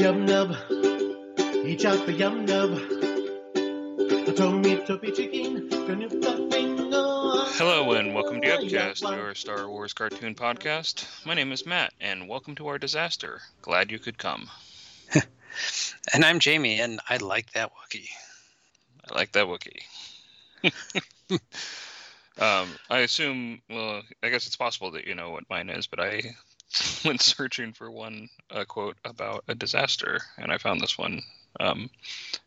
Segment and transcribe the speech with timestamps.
[0.00, 0.56] Yum nub.
[1.62, 2.70] Each out the yum nub.
[4.28, 5.68] A Tommy Toppy chicken.
[7.58, 11.06] Hello and welcome to Yubcast, your Star Wars cartoon podcast.
[11.26, 13.42] My name is Matt, and welcome to our disaster.
[13.60, 14.48] Glad you could come.
[16.14, 18.08] And I'm Jamie, and I like that Wookiee.
[19.06, 19.82] I like that Wookiee.
[22.38, 26.00] um, I assume, well, I guess it's possible that you know what mine is, but
[26.00, 26.22] I
[27.04, 31.22] went searching for one uh, quote about a disaster, and I found this one.
[31.58, 31.90] Um,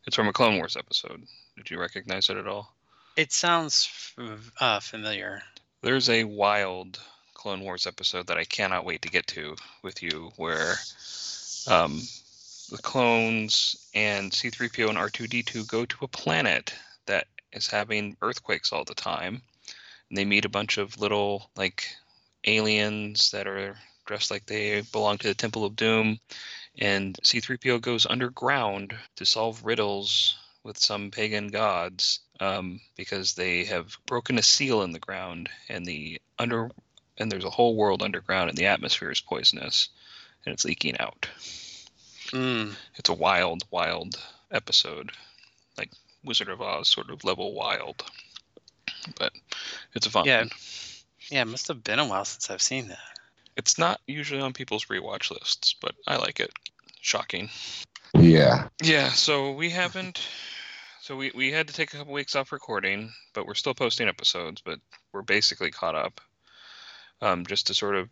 [0.06, 1.24] it's from a Clone Wars episode.
[1.58, 2.74] Did you recognize it at all?
[3.16, 5.44] It sounds f- uh, familiar.
[5.82, 7.00] There's a wild
[7.34, 10.76] Clone Wars episode that I cannot wait to get to with you, where
[11.68, 12.02] um,
[12.70, 16.74] the clones and C3PO and R2D2 go to a planet
[17.06, 19.42] that is having earthquakes all the time.
[20.10, 21.86] And they meet a bunch of little, like,
[22.46, 26.20] aliens that are dressed like they belong to the Temple of Doom.
[26.80, 33.96] And C3PO goes underground to solve riddles with some pagan gods um, because they have
[34.08, 36.72] broken a seal in the ground and the under
[37.18, 39.90] and there's a whole world underground and the atmosphere is poisonous
[40.46, 41.28] and it's leaking out.
[42.32, 42.74] Mm.
[42.96, 44.18] It's a wild, wild
[44.52, 45.12] episode,
[45.78, 45.92] like
[46.24, 48.04] Wizard of Oz sort of level wild.
[49.20, 49.34] But
[49.94, 50.40] it's a fun Yeah.
[50.40, 50.50] one.
[51.30, 53.13] Yeah, it must have been a while since I've seen that.
[53.56, 56.52] It's not usually on people's rewatch lists, but I like it.
[57.02, 57.50] Shocking.
[58.14, 58.70] Yeah.
[58.82, 60.26] Yeah, so we haven't.
[61.02, 64.08] So we, we had to take a couple weeks off recording, but we're still posting
[64.08, 64.80] episodes, but
[65.12, 66.22] we're basically caught up.
[67.22, 68.10] Um, just to sort of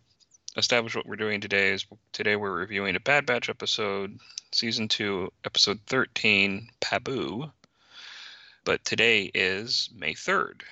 [0.56, 4.18] establish what we're doing today is today we're reviewing a Bad Batch episode,
[4.52, 7.50] season two, episode 13, Pabu.
[8.64, 10.62] But today is May 3rd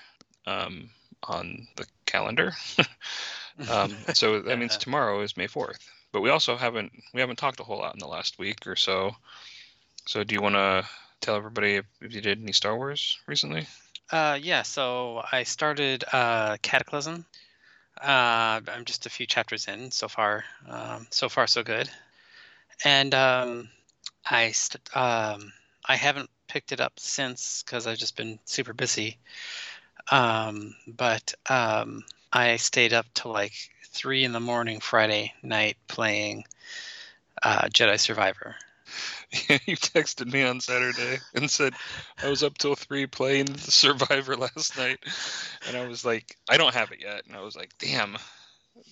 [0.46, 0.90] um,
[1.22, 2.52] on the calendar.
[3.68, 5.78] um, so that means tomorrow is May 4th.
[6.12, 8.76] But we also haven't we haven't talked a whole lot in the last week or
[8.76, 9.14] so.
[10.06, 10.84] So do you want to
[11.20, 13.66] tell everybody if, if you did any Star Wars recently?
[14.10, 17.24] Uh, yeah, so I started uh, Cataclysm.
[18.00, 20.44] Uh, I'm just a few chapters in so far.
[20.68, 21.88] Um, so far, so good.
[22.84, 23.68] And um,
[24.28, 25.52] I st- um,
[25.84, 29.18] I haven't picked it up since because I've just been super busy.
[30.10, 33.54] Um, but um, I stayed up till like
[33.88, 36.44] three in the morning Friday night playing
[37.42, 38.56] uh, Jedi Survivor.
[39.66, 41.72] you texted me on Saturday and said
[42.22, 44.98] I was up till three playing the Survivor last night,
[45.66, 48.16] and I was like, I don't have it yet, and I was like, damn,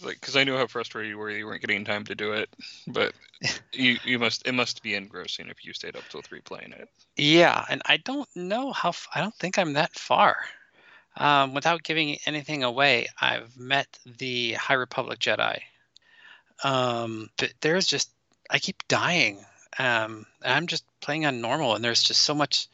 [0.05, 2.49] like because I knew how frustrated you were, you weren't getting time to do it,
[2.88, 3.12] but
[3.72, 6.88] you you must it must be engrossing if you stayed up till three playing it.
[7.16, 10.37] Yeah, and I don't know how I don't think I'm that far.
[11.19, 15.61] Um, without giving anything away, I've met the High Republic Jedi.
[16.65, 18.11] Um, but there's just
[18.51, 19.45] I keep dying.
[19.79, 22.69] Um, I'm just playing on normal, and there's just so much,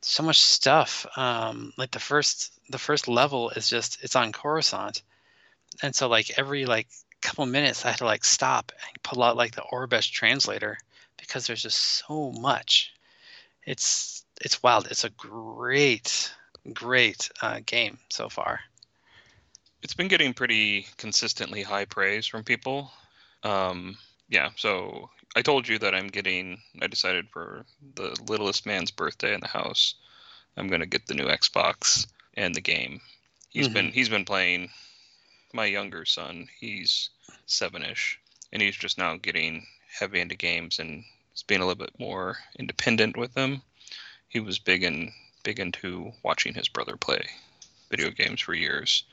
[0.00, 1.06] so much stuff.
[1.16, 5.02] Um, like the first, the first level is just it's on Coruscant,
[5.82, 6.88] and so like every like
[7.20, 10.78] couple minutes, I had to like stop and pull out like the Aurebesh translator
[11.18, 12.94] because there's just so much
[13.66, 14.88] it's it's wild.
[14.90, 16.32] It's a great,
[16.72, 18.60] great uh, game so far.
[19.82, 22.90] it's been getting pretty consistently high praise from people.
[23.42, 23.98] Um,
[24.30, 26.58] yeah, so I told you that I'm getting.
[26.80, 29.94] I decided for the littlest man's birthday in the house,
[30.56, 33.00] I'm gonna get the new Xbox and the game.
[33.50, 34.70] He's been he's been playing.
[35.52, 37.10] My younger son, he's
[37.46, 38.18] seven-ish,
[38.52, 42.38] and he's just now getting heavy into games and he's being a little bit more
[42.58, 43.62] independent with them.
[44.28, 45.12] He was big in
[45.44, 47.24] big into watching his brother play
[47.90, 49.04] video games for years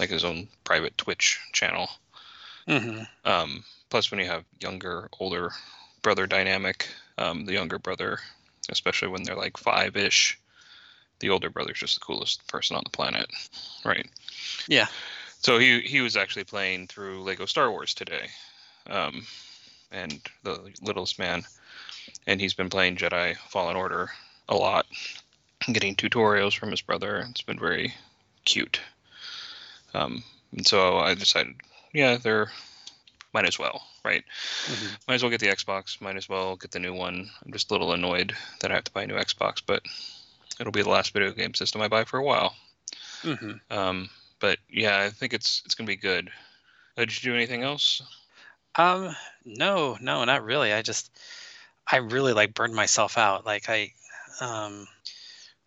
[0.00, 1.88] like his own private Twitch channel.
[2.66, 5.52] hmm Um, plus, when you have younger, older
[6.02, 6.88] brother dynamic,
[7.18, 8.18] um, the younger brother,
[8.70, 10.38] especially when they're like five ish,
[11.20, 13.26] the older brother's just the coolest person on the planet,
[13.84, 14.06] right?
[14.68, 14.86] Yeah.
[15.40, 18.28] So he he was actually playing through Lego Star Wars today,
[18.88, 19.26] um,
[19.90, 21.44] and the littlest man,
[22.26, 24.10] and he's been playing Jedi Fallen Order
[24.48, 24.86] a lot,
[25.72, 27.26] getting tutorials from his brother.
[27.30, 27.94] It's been very
[28.44, 28.80] cute.
[29.94, 30.22] Um,
[30.52, 31.54] and so I decided,
[31.92, 32.50] yeah, they're
[33.32, 34.24] might as well, right?
[34.66, 36.00] hmm Might as well get the Xbox.
[36.00, 37.28] Might as well get the new one.
[37.44, 39.82] I'm just a little annoyed that I have to buy a new Xbox, but
[40.58, 42.54] it'll be the last video game system I buy for a while.
[43.22, 44.08] hmm Um,
[44.40, 46.30] but yeah, I think it's it's gonna be good.
[46.96, 48.02] Uh, did you do anything else?
[48.76, 49.14] Um,
[49.44, 50.72] no, no, not really.
[50.72, 51.10] I just,
[51.90, 53.44] I really like burned myself out.
[53.44, 53.92] Like I,
[54.40, 54.86] um,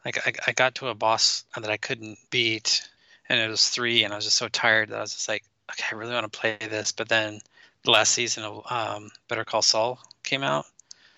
[0.06, 2.88] like I, I got to a boss that I couldn't beat,
[3.28, 5.44] and it was three, and I was just so tired that I was just like,
[5.72, 6.92] okay, I really want to play this.
[6.92, 7.40] But then
[7.84, 10.66] the last season of um, Better Call Saul came out,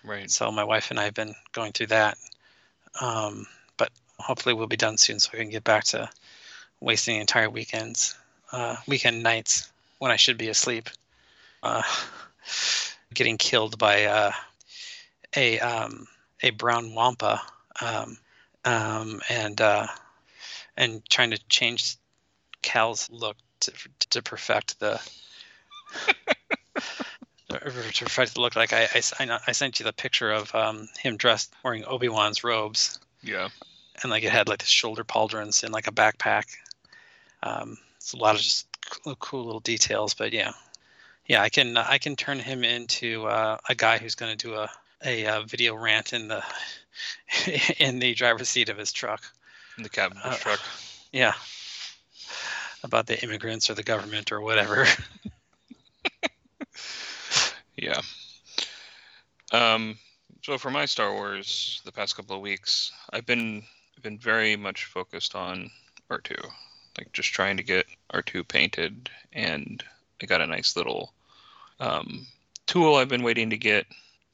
[0.04, 0.30] Right.
[0.32, 2.18] So my wife and I have been going through that.
[3.00, 3.46] Um,
[3.78, 3.90] but
[4.20, 6.10] hopefully we'll be done soon so I can get back to
[6.80, 8.16] wasting entire weekends,
[8.52, 10.90] uh, weekend nights when I should be asleep.
[11.62, 11.84] Uh,
[13.14, 14.32] getting killed by uh,
[15.36, 16.08] a um,
[16.42, 17.42] a brown wampa
[17.82, 18.18] um,
[18.66, 19.88] um, and uh,
[20.78, 21.98] and trying to change
[22.62, 23.72] Cal's look to
[24.12, 25.02] to perfect the
[27.50, 28.56] to perfect the look.
[28.56, 32.44] Like I, I, I, sent you the picture of um, him dressed wearing Obi Wan's
[32.44, 33.50] robes, Yeah.
[34.02, 36.46] and like it had like the shoulder pauldrons and like a backpack.
[37.44, 40.52] Um, it's a lot of just cool, cool little details, but yeah,
[41.26, 44.56] yeah, I can I can turn him into uh, a guy who's going to do
[44.56, 44.70] a
[45.06, 46.44] a uh, video rant in the
[47.80, 49.24] in the driver's seat of his truck.
[49.78, 50.60] In the cab of his Uh, truck.
[51.12, 51.34] Yeah.
[52.84, 54.86] About the immigrants or the government or whatever.
[57.82, 58.02] Yeah.
[59.52, 59.98] Um,
[60.44, 63.64] so for my Star Wars, the past couple of weeks, I've been
[64.04, 65.70] been very much focused on
[66.10, 66.36] R2,
[66.98, 69.84] like just trying to get R2 painted, and
[70.22, 71.14] I got a nice little
[71.80, 72.26] um,
[72.66, 73.86] tool I've been waiting to get,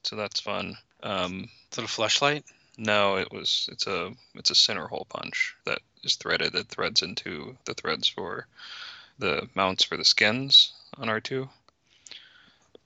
[0.08, 0.78] so that's fun.
[1.04, 2.46] Um, a flashlight.
[2.78, 7.02] no, it was it's a it's a center hole punch that is threaded that threads
[7.02, 8.48] into the threads for
[9.20, 11.50] the mounts for the skins on R2.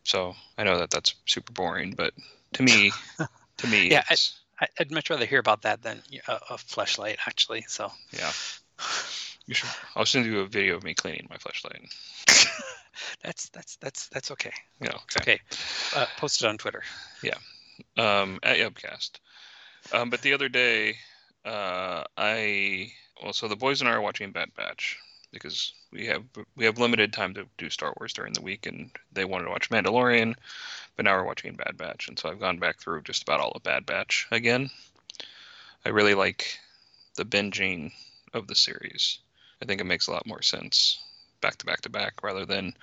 [0.04, 2.14] So I know that that's super boring, but
[2.54, 2.92] to me,
[3.58, 6.58] to me, Yeah, I- it's, I, I'd much rather hear about that than a, a
[6.58, 7.66] flashlight, actually.
[7.68, 8.32] So yeah.
[9.52, 9.70] You should.
[9.98, 11.82] I'll send you a video of me cleaning my flashlight.
[13.22, 14.54] that's that's that's that's okay.
[14.80, 14.94] Yeah.
[15.06, 15.42] It's okay.
[15.94, 16.84] Uh, post it on Twitter.
[17.22, 17.36] Yeah.
[17.98, 19.20] Um, at Yubcast.
[19.92, 20.96] Um, but the other day,
[21.44, 24.98] uh, I well, so the boys and I are watching Bad Batch
[25.34, 26.24] because we have
[26.56, 29.52] we have limited time to do Star Wars during the week, and they wanted to
[29.52, 30.34] watch Mandalorian,
[30.96, 33.52] but now we're watching Bad Batch, and so I've gone back through just about all
[33.52, 34.70] of Bad Batch again.
[35.86, 36.58] I really like
[37.18, 37.92] the binging
[38.34, 39.20] of the series.
[39.62, 41.00] I think it makes a lot more sense
[41.42, 42.76] back to back to back rather than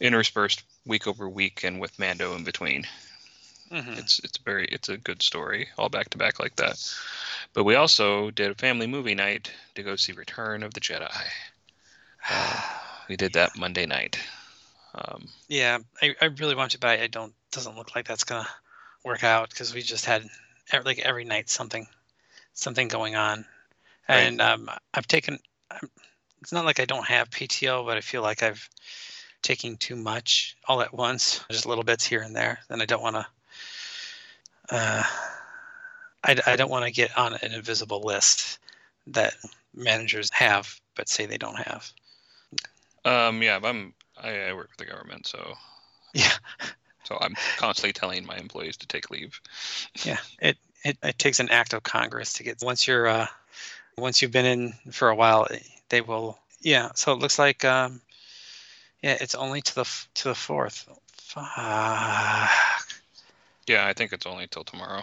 [0.00, 2.86] interspersed week over week and with Mando in between
[3.70, 3.98] Mhm.
[3.98, 6.76] it's it's very it's a good story all back to back like that
[7.52, 11.10] but we also did a family movie night to go see return of the jedi
[12.30, 12.60] Uh,
[13.08, 14.18] we did that monday night
[14.94, 17.32] um, Yeah, I, I really want to, but I, I don't.
[17.52, 18.48] Doesn't look like that's gonna
[19.04, 20.28] work out because we just had
[20.84, 21.86] like every night something,
[22.54, 23.44] something going on,
[24.08, 24.18] Right.
[24.18, 25.38] and um, I've taken.
[25.70, 25.88] I'm,
[26.42, 28.68] it's not like I don't have PTO, but I feel like I've
[29.42, 33.02] taken too much all at once, just little bits here and there, and I don't
[33.02, 33.26] want to.
[34.70, 35.02] Uh,
[36.22, 38.58] I, I don't want to get on an invisible list
[39.08, 39.34] that
[39.74, 41.90] managers have but say they don't have.
[43.04, 45.54] um yeah i'm I, I work for the government so
[46.14, 46.32] Yeah.
[47.04, 49.40] so i'm constantly telling my employees to take leave
[50.04, 53.26] Yeah, it, it it takes an act of Congress to get once you're uh
[53.96, 55.46] once you've been in for a while,
[55.90, 56.38] they will.
[56.60, 58.00] Yeah, so it looks like um
[59.02, 59.84] yeah, it's only to the
[60.14, 60.88] to the fourth.
[61.12, 61.50] Fuck.
[63.68, 65.02] yeah i think it's only till tomorrow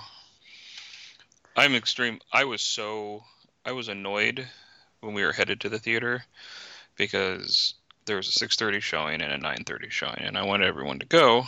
[1.56, 3.24] i'm extreme i was so
[3.66, 4.46] i was annoyed
[5.00, 6.26] when we were headed to the theater
[6.98, 7.76] because
[8.06, 11.46] there was a 6:30 showing and a 9:30 showing, and I wanted everyone to go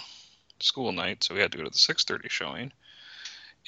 [0.60, 2.72] school night, so we had to go to the 6:30 showing,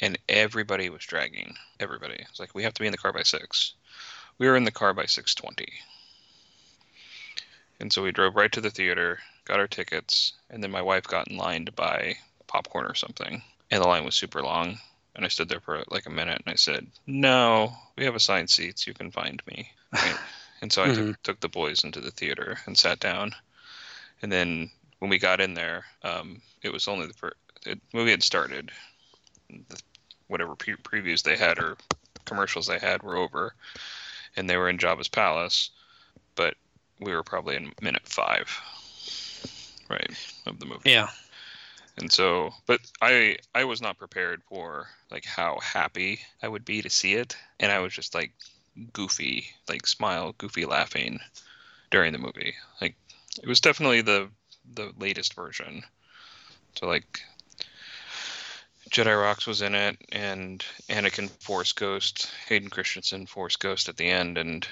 [0.02, 1.56] and everybody was dragging.
[1.80, 3.74] Everybody, it's like we have to be in the car by six.
[4.42, 5.72] We were in the car by 6:20,
[7.80, 11.04] and so we drove right to the theater, got our tickets, and then my wife
[11.04, 12.16] got in line to buy
[12.48, 14.80] popcorn or something, and the line was super long.
[15.14, 18.50] And I stood there for like a minute, and I said, "No, we have assigned
[18.50, 18.88] seats.
[18.88, 20.18] You can find me." Right?
[20.64, 23.34] And so I took, took the boys into the theater and sat down.
[24.22, 28.12] And then when we got in there, um, it was only the first the movie
[28.12, 28.72] had started.
[29.50, 29.80] The,
[30.28, 31.78] whatever pre- previews they had or
[32.26, 33.54] commercials they had were over,
[34.36, 35.70] and they were in Jabba's palace.
[36.36, 36.56] But
[37.00, 38.50] we were probably in minute five,
[39.90, 40.12] right,
[40.46, 40.92] of the movie.
[40.92, 41.10] Yeah.
[41.98, 46.82] And so, but I I was not prepared for like how happy I would be
[46.82, 48.32] to see it, and I was just like
[48.94, 51.20] goofy, like smile, goofy laughing
[51.90, 52.56] during the movie.
[52.80, 52.96] Like
[53.42, 54.30] it was definitely the
[54.74, 55.84] the latest version.
[56.76, 57.22] So like
[58.92, 64.10] Jedi Rocks was in it, and Anakin Force Ghost, Hayden Christensen Force Ghost at the
[64.10, 64.68] end, and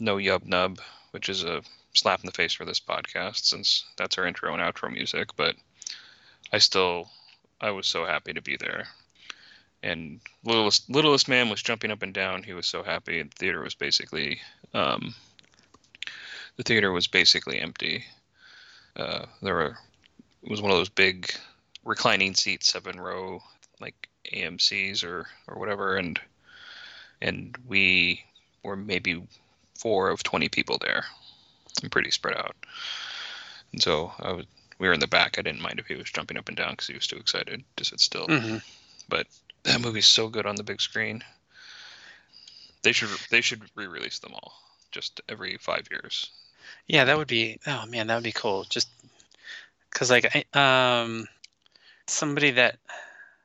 [0.00, 1.60] No Yub Nub, which is a
[1.92, 5.36] slap in the face for this podcast since that's our intro and outro music.
[5.36, 5.56] But
[6.54, 7.10] I still,
[7.60, 8.86] I was so happy to be there.
[9.82, 12.44] And littlest littlest man was jumping up and down.
[12.44, 13.22] He was so happy.
[13.22, 14.40] The theater was basically,
[14.72, 15.14] um,
[16.56, 18.04] the theater was basically empty.
[18.96, 19.76] Uh, there were,
[20.42, 21.30] it was one of those big
[21.84, 23.42] reclining seats, seven row
[23.80, 26.20] like AMC's or or whatever, and
[27.20, 28.24] and we
[28.62, 29.22] were maybe
[29.78, 31.04] four of twenty people there,
[31.82, 32.56] I'm pretty spread out.
[33.72, 34.46] And so I was,
[34.78, 35.38] we were in the back.
[35.38, 37.62] I didn't mind if he was jumping up and down because he was too excited
[37.76, 38.26] to sit still.
[38.26, 38.58] hmm
[39.08, 39.26] But
[39.64, 41.22] that movie's so good on the big screen.
[42.82, 44.52] They should they should re-release them all
[44.92, 46.30] just every five years.
[46.86, 47.58] Yeah, that would be.
[47.66, 48.64] Oh man, that would be cool.
[48.64, 48.88] Just
[49.90, 51.26] because, like, I, um,
[52.06, 52.78] somebody that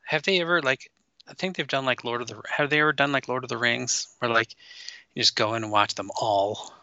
[0.05, 0.91] have they ever like?
[1.27, 2.41] I think they've done like Lord of the.
[2.49, 4.55] Have they ever done like Lord of the Rings, where like
[5.13, 6.73] you just go in and watch them all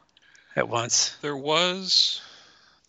[0.55, 1.17] at once?
[1.23, 2.21] There was,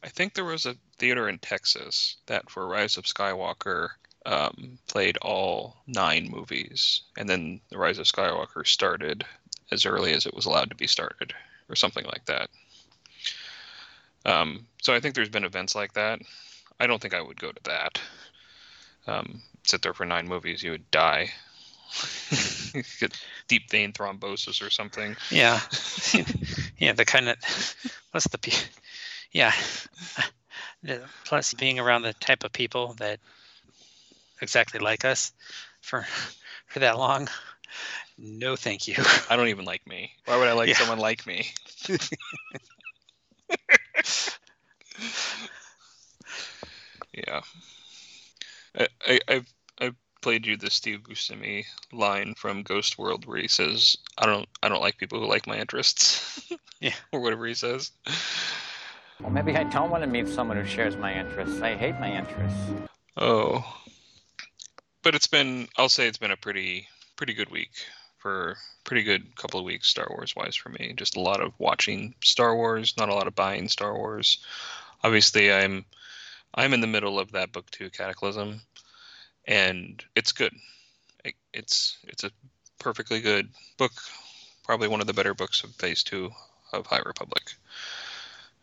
[0.03, 3.89] I think there was a theater in Texas that for Rise of Skywalker
[4.25, 9.25] um, played all nine movies, and then the Rise of Skywalker started
[9.71, 11.33] as early as it was allowed to be started,
[11.69, 12.49] or something like that.
[14.25, 16.19] Um, so I think there's been events like that.
[16.79, 17.99] I don't think I would go to that.
[19.07, 21.31] Um, sit there for nine movies, you would die.
[22.99, 25.15] Get deep vein thrombosis or something.
[25.31, 25.61] Yeah,
[26.77, 26.91] yeah.
[26.93, 27.37] The kind of
[28.11, 28.67] what's the
[29.31, 29.53] yeah.
[31.25, 33.19] Plus, being around the type of people that
[34.41, 35.31] exactly like us
[35.81, 36.05] for
[36.67, 37.29] for that long,
[38.17, 38.95] no, thank you.
[39.29, 40.11] I don't even like me.
[40.25, 40.75] Why would I like Yeah.
[40.75, 41.47] someone like me?
[47.13, 47.41] yeah.
[48.77, 53.47] I, I, I've, I've played you the Steve Buscemi line from Ghost World where he
[53.47, 56.51] says, I don't I don't like people who like my interests.
[56.79, 56.93] Yeah.
[57.11, 57.89] or whatever he says.
[59.19, 61.59] Well, maybe I don't want to meet someone who shares my interests.
[61.59, 62.59] I hate my interests.
[63.15, 63.65] Oh.
[65.01, 67.71] But it's been I'll say it's been a pretty pretty good week
[68.19, 70.93] for pretty good couple of weeks Star Wars wise for me.
[70.95, 74.37] Just a lot of watching Star Wars, not a lot of buying Star Wars.
[75.03, 75.83] Obviously I'm
[76.53, 78.61] I'm in the middle of that book too, Cataclysm
[79.47, 80.53] and it's good.
[81.23, 82.31] It, it's it's a
[82.79, 83.93] perfectly good book,
[84.63, 86.29] probably one of the better books of phase 2
[86.73, 87.53] of High Republic.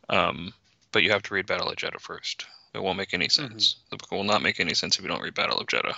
[0.09, 0.53] Um
[0.93, 2.47] but you have to read Battle of Jedha first.
[2.73, 3.77] It won't make any sense.
[3.91, 5.95] The book will not make any sense if you don't read Battle of Jedha.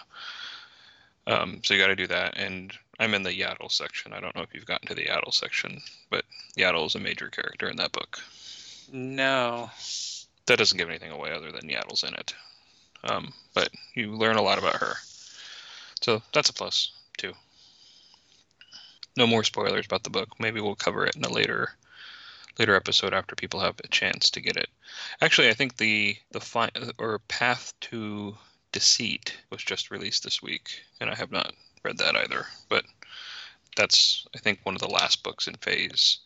[1.26, 2.38] Um, so you got to do that.
[2.38, 4.12] And I'm in the Yaddle section.
[4.12, 6.24] I don't know if you've gotten to the Yaddle section, but
[6.56, 8.20] Yaddle is a major character in that book.
[8.92, 9.70] No.
[10.46, 12.34] That doesn't give anything away other than Yaddle's in it.
[13.04, 14.94] Um, but you learn a lot about her.
[16.00, 17.32] So that's a plus too.
[19.16, 20.28] No more spoilers about the book.
[20.38, 21.70] Maybe we'll cover it in a later
[22.58, 24.68] later episode after people have a chance to get it.
[25.20, 28.36] Actually, I think the the fi- or Path to
[28.72, 32.46] Deceit was just released this week, and I have not read that either.
[32.68, 32.84] But
[33.76, 36.18] that's I think one of the last books in Phase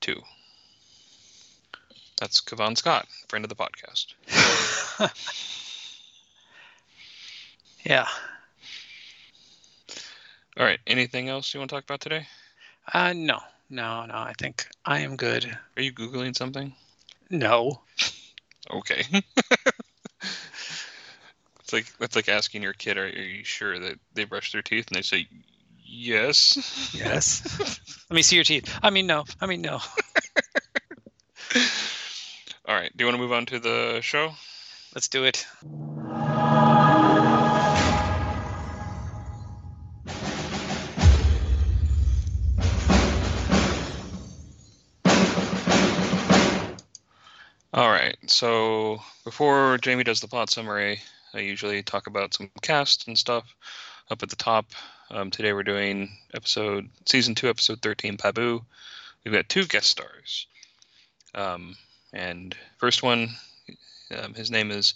[0.00, 0.22] Two.
[2.22, 4.14] That's Cavan Scott, friend of the podcast.
[7.84, 8.06] yeah.
[10.56, 10.78] All right.
[10.86, 12.28] Anything else you want to talk about today?
[12.94, 14.14] Uh, no, no, no.
[14.14, 15.46] I think I am good.
[15.76, 16.72] Are you googling something?
[17.28, 17.80] No.
[18.70, 19.04] Okay.
[21.58, 24.62] it's like that's like asking your kid, "Are, are you sure that they brush their
[24.62, 25.26] teeth?" And they say,
[25.84, 27.80] "Yes." Yes.
[28.08, 28.72] Let me see your teeth.
[28.80, 29.24] I mean, no.
[29.40, 29.80] I mean, no.
[32.72, 32.96] All right.
[32.96, 34.32] Do you want to move on to the show?
[34.94, 35.46] Let's do it.
[47.74, 48.16] All right.
[48.26, 51.02] So before Jamie does the plot summary,
[51.34, 53.54] I usually talk about some cast and stuff
[54.10, 54.64] up at the top.
[55.10, 58.64] Um, today we're doing episode season two, episode thirteen, Pabu.
[59.26, 60.46] We've got two guest stars.
[61.34, 61.76] Um,
[62.12, 63.30] and first one,
[64.16, 64.94] um, his name is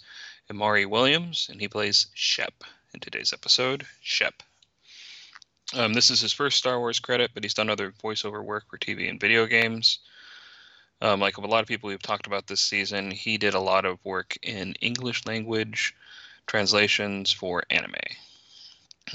[0.49, 3.85] Amari Williams, and he plays Shep in today's episode.
[4.01, 4.43] Shep.
[5.73, 8.77] Um, this is his first Star Wars credit, but he's done other voiceover work for
[8.77, 9.99] TV and video games.
[11.01, 13.85] Um, like a lot of people we've talked about this season, he did a lot
[13.85, 15.93] of work in English language
[16.47, 17.93] translations for anime.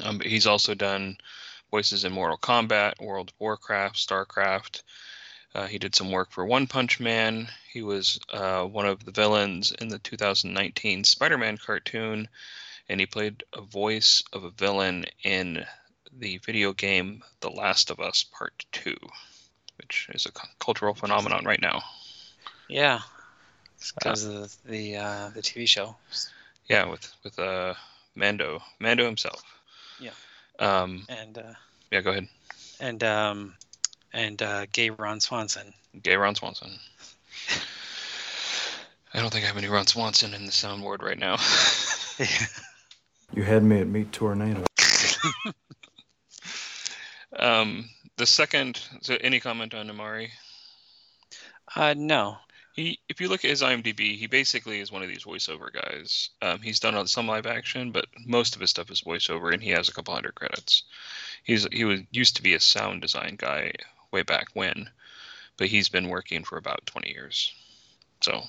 [0.02, 1.16] Um, but he's also done
[1.70, 4.82] voices in Mortal Kombat, World of Warcraft, StarCraft.
[5.54, 7.48] Uh, he did some work for One Punch Man.
[7.72, 12.28] He was uh, one of the villains in the 2019 Spider Man cartoon,
[12.88, 15.64] and he played a voice of a villain in
[16.12, 18.96] the video game The Last of Us Part 2
[19.82, 21.82] which is a cultural phenomenon right now.
[22.68, 23.00] Yeah.
[23.94, 25.96] Because of the uh, the TV show.
[26.68, 27.74] Yeah, with with uh
[28.14, 29.42] Mando, Mando himself.
[29.98, 30.12] Yeah.
[30.58, 31.04] Um.
[31.08, 31.54] And uh,
[31.90, 32.00] Yeah.
[32.02, 32.28] Go ahead.
[32.78, 33.54] and um,
[34.12, 35.72] and uh, gay Ron Swanson.
[36.02, 36.70] Gay Ron Swanson.
[39.14, 41.36] I don't think I have any Ron Swanson in the soundboard right now.
[43.34, 44.62] You had me at Meet Tornado.
[47.38, 48.78] um, the second.
[49.00, 50.32] So, any comment on Amari?
[51.74, 52.36] Uh, no.
[52.74, 56.30] He, if you look at his IMDb, he basically is one of these voiceover guys.
[56.42, 59.70] Um, he's done some live action, but most of his stuff is voiceover, and he
[59.70, 60.82] has a couple hundred credits.
[61.42, 63.72] He's he was used to be a sound design guy
[64.12, 64.88] way back when,
[65.56, 67.54] but he's been working for about 20 years,
[68.20, 68.42] so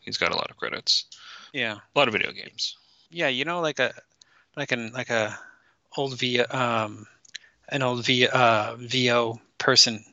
[0.00, 1.04] he's got a lot of credits.
[1.52, 1.74] Yeah.
[1.94, 2.76] A lot of video games.
[3.10, 3.94] Yeah, you know, like a
[4.56, 5.38] like an like a
[5.96, 7.06] old V um
[7.68, 10.04] an old V uh VO person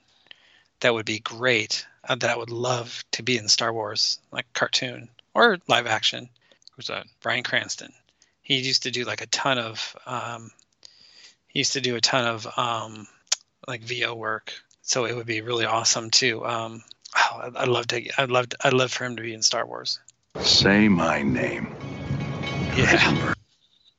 [0.80, 4.52] that would be great uh, that I would love to be in Star Wars, like
[4.54, 6.30] cartoon or live action.
[6.76, 7.08] Who's that?
[7.22, 7.94] Bryan Cranston.
[8.42, 10.52] He used to do like a ton of um,
[11.48, 13.08] he used to do a ton of um,
[13.68, 14.54] like VO work.
[14.88, 16.46] So it would be really awesome to.
[16.46, 16.84] Um,
[17.18, 18.22] oh, I'd, I'd love to.
[18.22, 18.50] I'd love.
[18.50, 20.00] To, I'd love for him to be in Star Wars.
[20.42, 21.76] Say my name.
[22.78, 23.34] Yeah.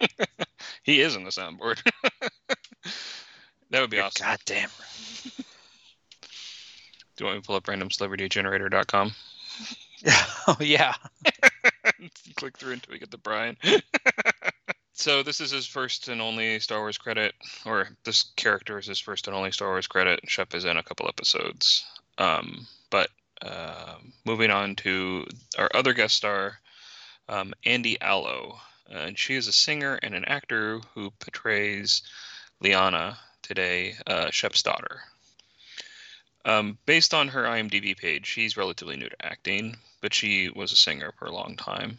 [0.84, 1.80] he is in the soundboard.
[3.70, 4.26] that would be You're awesome.
[4.26, 4.70] Goddamn.
[7.16, 9.12] Do you want me to pull up randomcelebritygenerator.com?
[10.46, 10.94] oh yeah.
[12.36, 13.56] Click through until we get to Bryan.
[14.96, 17.34] So this is his first and only Star Wars credit,
[17.66, 20.20] or this character is his first and only Star Wars credit.
[20.26, 21.84] Shep is in a couple episodes.
[22.16, 23.10] Um, but
[23.42, 25.26] uh, moving on to
[25.58, 26.58] our other guest star,
[27.28, 28.58] um, Andy Allo.
[28.90, 32.02] and she is a singer and an actor who portrays
[32.60, 35.02] Liana today, uh, Shep's daughter.
[36.46, 40.76] Um, based on her IMDb page, she's relatively new to acting, but she was a
[40.76, 41.98] singer for a long time.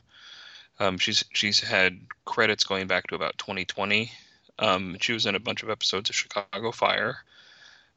[0.80, 4.12] Um, she's she's had credits going back to about 2020.
[4.60, 7.18] Um, she was in a bunch of episodes of Chicago Fire,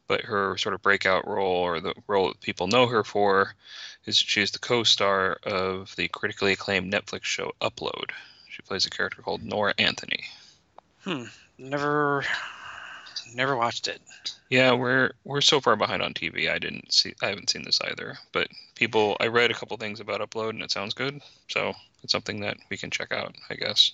[0.06, 3.54] but her sort of breakout role, or the role that people know her for,
[4.06, 8.10] is she is the co-star of the critically acclaimed Netflix show Upload.
[8.48, 10.24] She plays a character called Nora Anthony.
[11.04, 11.24] Hmm.
[11.58, 12.24] Never.
[13.34, 14.00] Never watched it.
[14.48, 16.50] Yeah, we're we're so far behind on TV.
[16.50, 17.14] I didn't see.
[17.22, 18.18] I haven't seen this either.
[18.32, 21.20] But people, I read a couple things about Upload, and it sounds good.
[21.48, 23.92] So it's something that we can check out, I guess.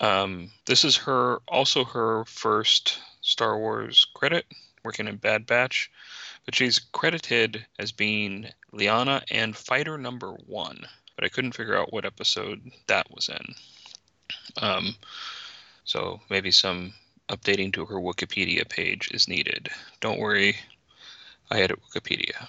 [0.00, 4.46] Um, this is her also her first Star Wars credit,
[4.84, 5.90] working in Bad Batch,
[6.44, 10.80] but she's credited as being Liana and Fighter Number One.
[11.14, 13.54] But I couldn't figure out what episode that was in.
[14.56, 14.96] Um,
[15.84, 16.94] so maybe some
[17.28, 19.68] updating to her Wikipedia page is needed.
[20.00, 20.56] Don't worry,
[21.50, 22.46] I edit Wikipedia.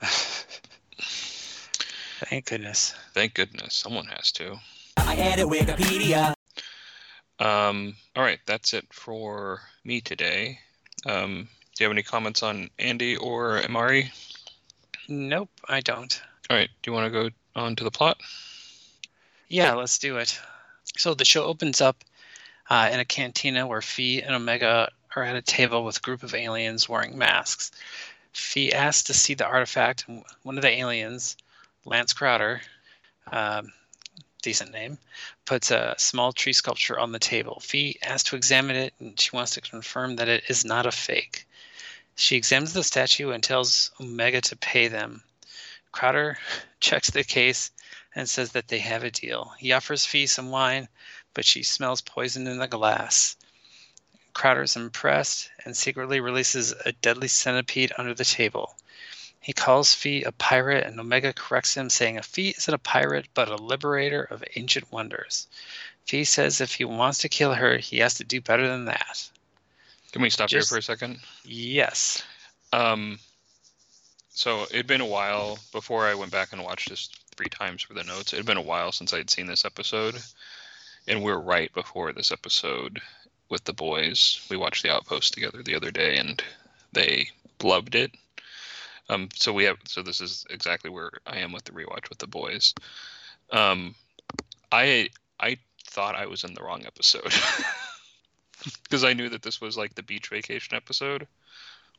[2.20, 2.94] Thank goodness.
[3.14, 4.58] Thank goodness, someone has to.
[4.96, 6.34] I edit Wikipedia.
[7.38, 10.58] Um, all right, that's it for me today.
[11.06, 14.10] Um, do you have any comments on Andy or Amari?
[15.08, 16.20] Nope, I don't.
[16.50, 18.18] All right, do you want to go on to the plot?
[19.48, 20.38] Yeah, let's do it.
[20.96, 22.02] So the show opens up
[22.70, 26.22] uh, in a cantina where Phee and Omega are at a table with a group
[26.22, 27.70] of aliens wearing masks.
[28.32, 31.36] Phee asks to see the artifact, and one of the aliens,
[31.84, 32.60] Lance Crowder,
[33.32, 33.72] um,
[34.42, 34.98] decent name,
[35.44, 37.60] puts a small tree sculpture on the table.
[37.60, 40.92] Phee asks to examine it, and she wants to confirm that it is not a
[40.92, 41.46] fake.
[42.16, 45.22] She examines the statue and tells Omega to pay them.
[45.92, 46.38] Crowder
[46.80, 47.70] checks the case
[48.14, 49.52] and says that they have a deal.
[49.58, 50.88] He offers Phee some wine,
[51.38, 53.36] but she smells poison in the glass.
[54.34, 58.74] Crowder is impressed and secretly releases a deadly centipede under the table.
[59.40, 63.28] He calls Phee a pirate, and Omega corrects him, saying a Phee isn't a pirate,
[63.34, 65.46] but a liberator of ancient wonders.
[66.06, 69.30] Phee says if he wants to kill her, he has to do better than that.
[70.10, 71.20] Can we stop Just- here for a second?
[71.44, 72.20] Yes.
[72.72, 73.20] Um,
[74.30, 77.94] so it'd been a while before I went back and watched this three times for
[77.94, 78.32] the notes.
[78.32, 80.20] It'd been a while since I'd seen this episode,
[81.08, 83.00] and we're right before this episode
[83.48, 84.46] with the boys.
[84.50, 86.40] We watched The Outpost together the other day, and
[86.92, 87.30] they
[87.62, 88.12] loved it.
[89.08, 92.18] Um, so we have so this is exactly where I am with the rewatch with
[92.18, 92.74] the boys.
[93.50, 93.94] Um,
[94.70, 95.08] I
[95.40, 97.32] I thought I was in the wrong episode
[98.82, 101.26] because I knew that this was like the beach vacation episode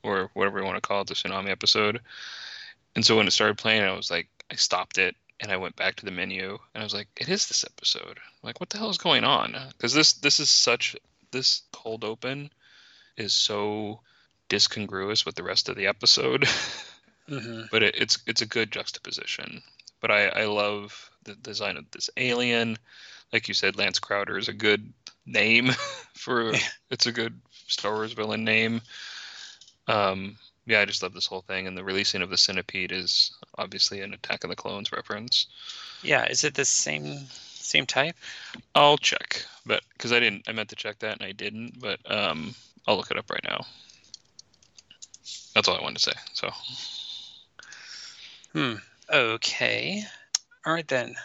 [0.03, 1.99] or whatever you want to call it, the tsunami episode.
[2.95, 5.75] And so when it started playing, I was like, I stopped it and I went
[5.75, 8.17] back to the menu and I was like, it is this episode.
[8.17, 9.55] I'm like, what the hell is going on?
[9.69, 10.95] Because this this is such
[11.31, 12.51] this cold open
[13.17, 14.01] is so
[14.49, 16.45] discongruous with the rest of the episode,
[17.29, 19.61] hmm but it, it's it's a good juxtaposition.
[20.01, 22.77] But I I love the design of this alien.
[23.31, 24.91] Like you said, Lance Crowder is a good
[25.25, 25.69] name
[26.15, 26.53] for
[26.89, 28.81] it's a good Star Wars villain name.
[29.87, 30.37] Um,
[30.69, 34.01] yeah, I just love this whole thing, and the releasing of the centipede is obviously
[34.01, 35.47] an Attack of the Clones reference.
[36.03, 36.25] Yeah.
[36.25, 37.27] Is it the same
[37.69, 38.15] Same type.
[38.73, 41.99] I'll check, but because I didn't, I meant to check that and I didn't, but
[42.09, 42.55] um,
[42.87, 43.63] I'll look it up right now.
[45.53, 46.17] That's all I wanted to say.
[46.33, 46.49] So
[48.53, 48.75] Hmm.
[49.13, 50.03] Okay.
[50.65, 51.15] All right then.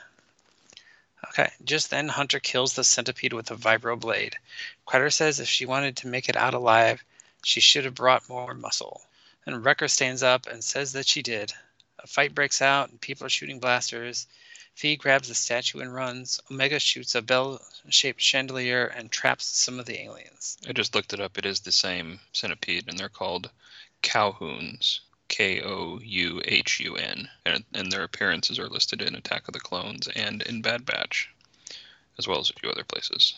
[1.31, 1.51] Okay.
[1.65, 4.37] Just then, Hunter kills the centipede with a vibro blade.
[4.85, 7.03] Quetter says if she wanted to make it out alive,
[7.43, 9.01] she should have brought more muscle.
[9.47, 11.53] And Wrecker stands up and says that she did.
[11.99, 14.27] A fight breaks out and people are shooting blasters.
[14.75, 16.41] Phee grabs the statue and runs.
[16.51, 20.59] Omega shoots a bell-shaped chandelier and traps some of the aliens.
[20.69, 21.39] I just looked it up.
[21.39, 23.51] It is the same centipede, and they're called
[24.03, 25.01] Kouhuns.
[25.29, 29.55] K O U H U N, and, and their appearances are listed in Attack of
[29.55, 31.31] the Clones and in Bad Batch,
[32.19, 33.35] as well as a few other places.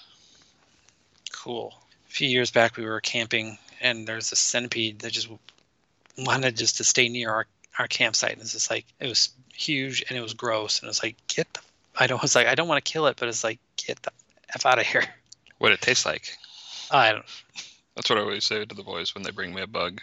[1.33, 1.75] Cool.
[2.09, 5.29] A few years back, we were camping, and there's a centipede that just
[6.18, 7.46] wanted just to stay near our,
[7.79, 8.33] our campsite.
[8.33, 11.16] And it's just like it was huge and it was gross, and it was like
[11.29, 11.61] get the.
[11.98, 12.22] I don't.
[12.22, 14.12] It's like I don't want to kill it, but it's like get the
[14.55, 15.05] f out of here.
[15.59, 16.37] What it tastes like?
[16.90, 17.24] I don't.
[17.94, 20.02] That's what I always say to the boys when they bring me a bug.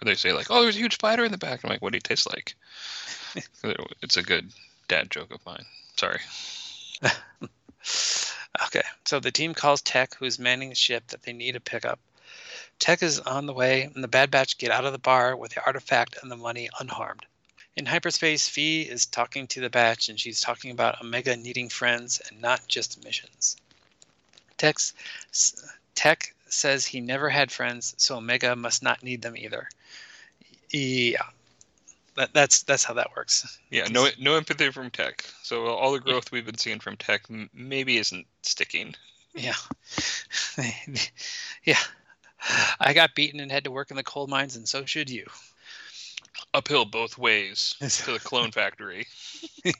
[0.00, 1.92] Or they say like, "Oh, there's a huge spider in the back." I'm like, "What
[1.92, 2.54] do you taste like?"
[4.02, 4.52] it's a good
[4.88, 5.64] dad joke of mine.
[5.96, 6.20] Sorry.
[8.66, 11.60] Okay, so the team calls Tech, who is manning the ship, that they need a
[11.60, 11.98] pickup.
[12.78, 15.52] Tech is on the way, and the Bad Batch get out of the bar with
[15.54, 17.26] the artifact and the money unharmed.
[17.76, 22.20] In hyperspace, Phee is talking to the Batch, and she's talking about Omega needing friends
[22.28, 23.56] and not just missions.
[24.58, 24.92] Tech's,
[25.94, 29.68] Tech says he never had friends, so Omega must not need them either.
[30.70, 31.22] Yeah,
[32.16, 33.58] that, that's that's how that works.
[33.70, 35.24] Yeah, no no empathy from Tech.
[35.42, 37.22] So all the growth we've been seeing from Tech
[37.54, 38.94] maybe isn't sticking.
[39.34, 39.54] Yeah.
[41.64, 41.78] yeah.
[42.80, 45.26] I got beaten and had to work in the coal mines, and so should you.
[46.54, 47.74] Uphill both ways
[48.04, 49.06] to the clone factory.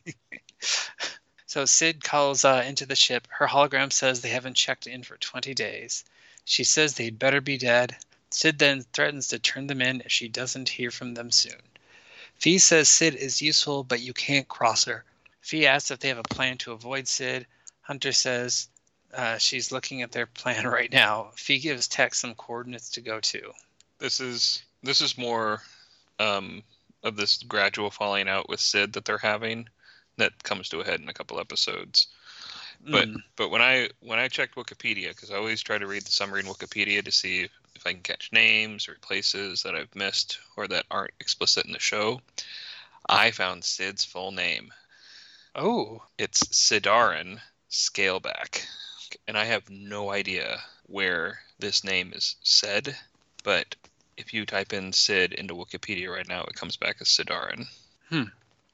[1.52, 3.28] So Cid calls uh, into the ship.
[3.30, 6.02] Her hologram says they haven't checked in for 20 days.
[6.46, 7.94] She says they'd better be dead.
[8.30, 11.60] Cid then threatens to turn them in if she doesn't hear from them soon.
[12.36, 15.04] Phee says Cid is useful, but you can't cross her.
[15.42, 17.46] Phee asks if they have a plan to avoid Cid.
[17.82, 18.70] Hunter says
[19.14, 21.30] uh, she's looking at their plan right now.
[21.34, 23.52] Phee gives Tech some coordinates to go to.
[23.98, 25.62] This is this is more
[26.18, 26.62] um,
[27.02, 29.68] of this gradual falling out with Cid that they're having
[30.16, 32.08] that comes to a head in a couple episodes.
[32.84, 36.02] But Mm, but when I when I checked Wikipedia because I always try to read
[36.02, 39.94] the summary in Wikipedia to see if I can catch names or places that I've
[39.94, 42.20] missed or that aren't explicit in the show,
[43.08, 44.72] I found Cid's full name.
[45.54, 48.66] oh, It's Sidarin Scaleback,
[49.26, 52.96] and I have no idea where this name is said,
[53.44, 53.74] but
[54.16, 57.66] if you type in Cid into Wikipedia right now, it comes back as Sidarin.
[58.10, 58.24] Hmm.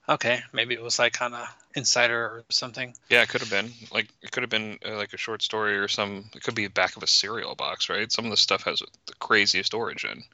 [0.09, 0.41] Okay.
[0.53, 2.95] Maybe it was like on a insider or something.
[3.11, 5.77] Yeah, it could have been like it could have been uh, like a short story
[5.79, 6.31] or some.
[6.35, 8.11] It could be the back of a cereal box, right?
[8.11, 10.25] Some of the stuff has the craziest origin.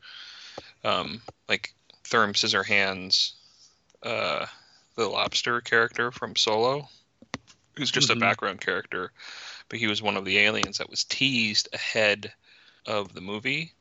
[0.84, 3.32] Um, like Therm Scissorhands,
[4.02, 4.46] uh,
[4.94, 6.88] the lobster character from Solo,
[7.74, 8.16] who's just Mhm.
[8.16, 9.10] a background character,
[9.68, 12.32] but he was one of the aliens that was teased ahead
[12.86, 13.72] of the movie.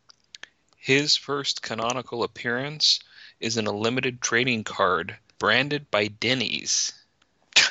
[0.77, 2.99] His first canonical appearance
[3.39, 6.93] is in a limited trading card branded by Denny's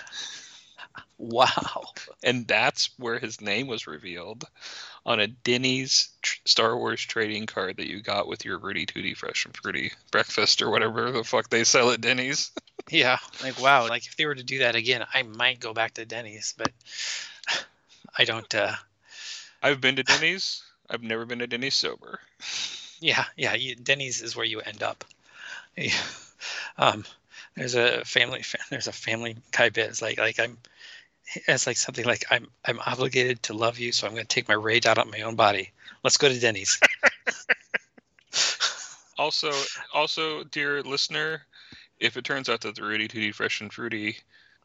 [1.19, 1.85] Wow.
[2.23, 4.45] and that's where his name was revealed
[5.07, 9.15] on a Denny's tr- Star Wars trading card that you got with your Rooty Tooty
[9.15, 12.51] Fresh and Fruity breakfast or whatever the fuck they sell at Denny's.
[12.91, 15.95] Yeah, like wow, like if they were to do that again, I might go back
[15.95, 16.73] to Denny's, but
[18.17, 18.55] I don't.
[18.55, 18.75] uh
[19.63, 20.63] I've been to Denny's.
[20.91, 22.21] I've never been to Denny's sober.
[23.01, 25.05] Yeah, yeah, you, Denny's is where you end up.
[25.77, 25.93] Yeah.
[26.79, 27.05] Um,
[27.55, 28.43] there's a family.
[28.71, 29.91] There's a family guy bit.
[29.91, 30.59] It's like like I'm.
[31.47, 34.49] It's like something like I'm I'm obligated to love you, so I'm going to take
[34.49, 35.71] my rage out on my own body.
[36.03, 36.81] Let's go to Denny's.
[39.19, 39.53] Also,
[39.93, 41.47] also, dear listener,
[42.01, 44.17] if it turns out that the Rooty Tooty Fresh and Fruity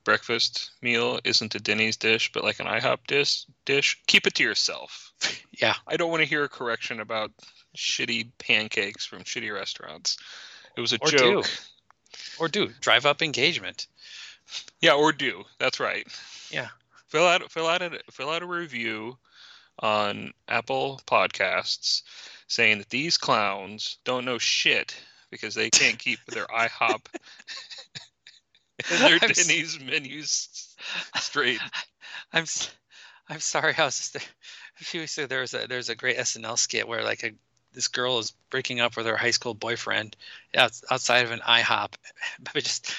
[0.07, 4.43] breakfast meal isn't a Denny's dish, but like an IHOP dish, dish, keep it to
[4.43, 5.11] yourself.
[5.59, 5.73] Yeah.
[5.87, 7.31] I don't want to hear a correction about
[7.75, 10.15] shitty pancakes from shitty restaurants.
[10.77, 11.45] It was a Or joke.
[11.45, 11.49] do.
[12.39, 13.87] Or do drive up engagement.
[14.81, 15.43] Yeah, or do.
[15.59, 16.05] That's right.
[16.51, 16.67] Yeah.
[17.07, 19.17] Fill out fill out a fill out a review
[19.79, 22.03] on Apple Podcasts
[22.47, 24.95] saying that these clowns don't know shit
[25.31, 27.01] because they can't keep their IHOP
[28.91, 30.75] and their I'm Denny's menus
[31.15, 31.59] straight.
[32.33, 32.71] I'm s-
[33.29, 33.73] I'm sorry.
[33.77, 34.21] I was just there.
[34.79, 37.31] A few weeks ago, there was a there's a great SNL skit where like a
[37.73, 40.15] this girl is breaking up with her high school boyfriend
[40.55, 41.93] out, outside of an IHOP,
[42.53, 42.93] but just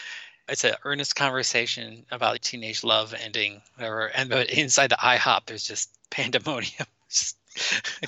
[0.48, 4.06] it's an earnest conversation about teenage love ending, whatever.
[4.06, 7.36] And but inside the IHOP, there's just pandemonium, just,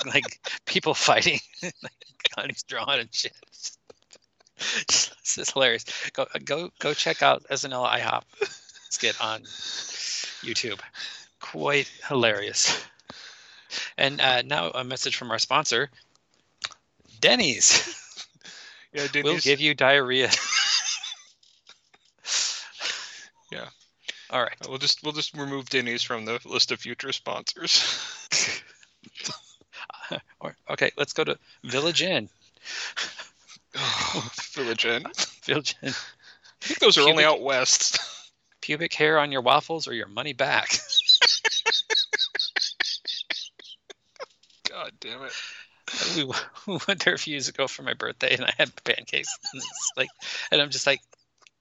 [0.06, 1.92] like people fighting, like
[2.36, 3.32] guns drawn and shit.
[4.88, 5.84] This is hilarious.
[6.12, 8.22] Go go go check out SNL IHOP
[8.90, 9.42] skit on
[10.42, 10.80] YouTube.
[11.40, 12.84] Quite hilarious.
[13.96, 15.90] And uh, now a message from our sponsor,
[17.20, 17.96] Denny's.
[18.92, 20.30] Yeah, did We'll give you diarrhea.
[23.52, 23.68] Yeah.
[24.30, 24.54] All right.
[24.68, 27.82] We'll just we'll just remove Denny's from the list of future sponsors.
[30.40, 32.28] Or, okay, let's go to Village Inn.
[34.60, 35.90] Village I
[36.60, 37.98] think those are only out west.
[38.60, 40.68] Pubic hair on your waffles or your money back.
[44.68, 45.32] God damn it.
[46.16, 46.24] we,
[46.86, 49.36] went there a few years ago for my birthday, and I had pancakes.
[49.52, 50.10] And it's like,
[50.52, 51.00] and I'm just like,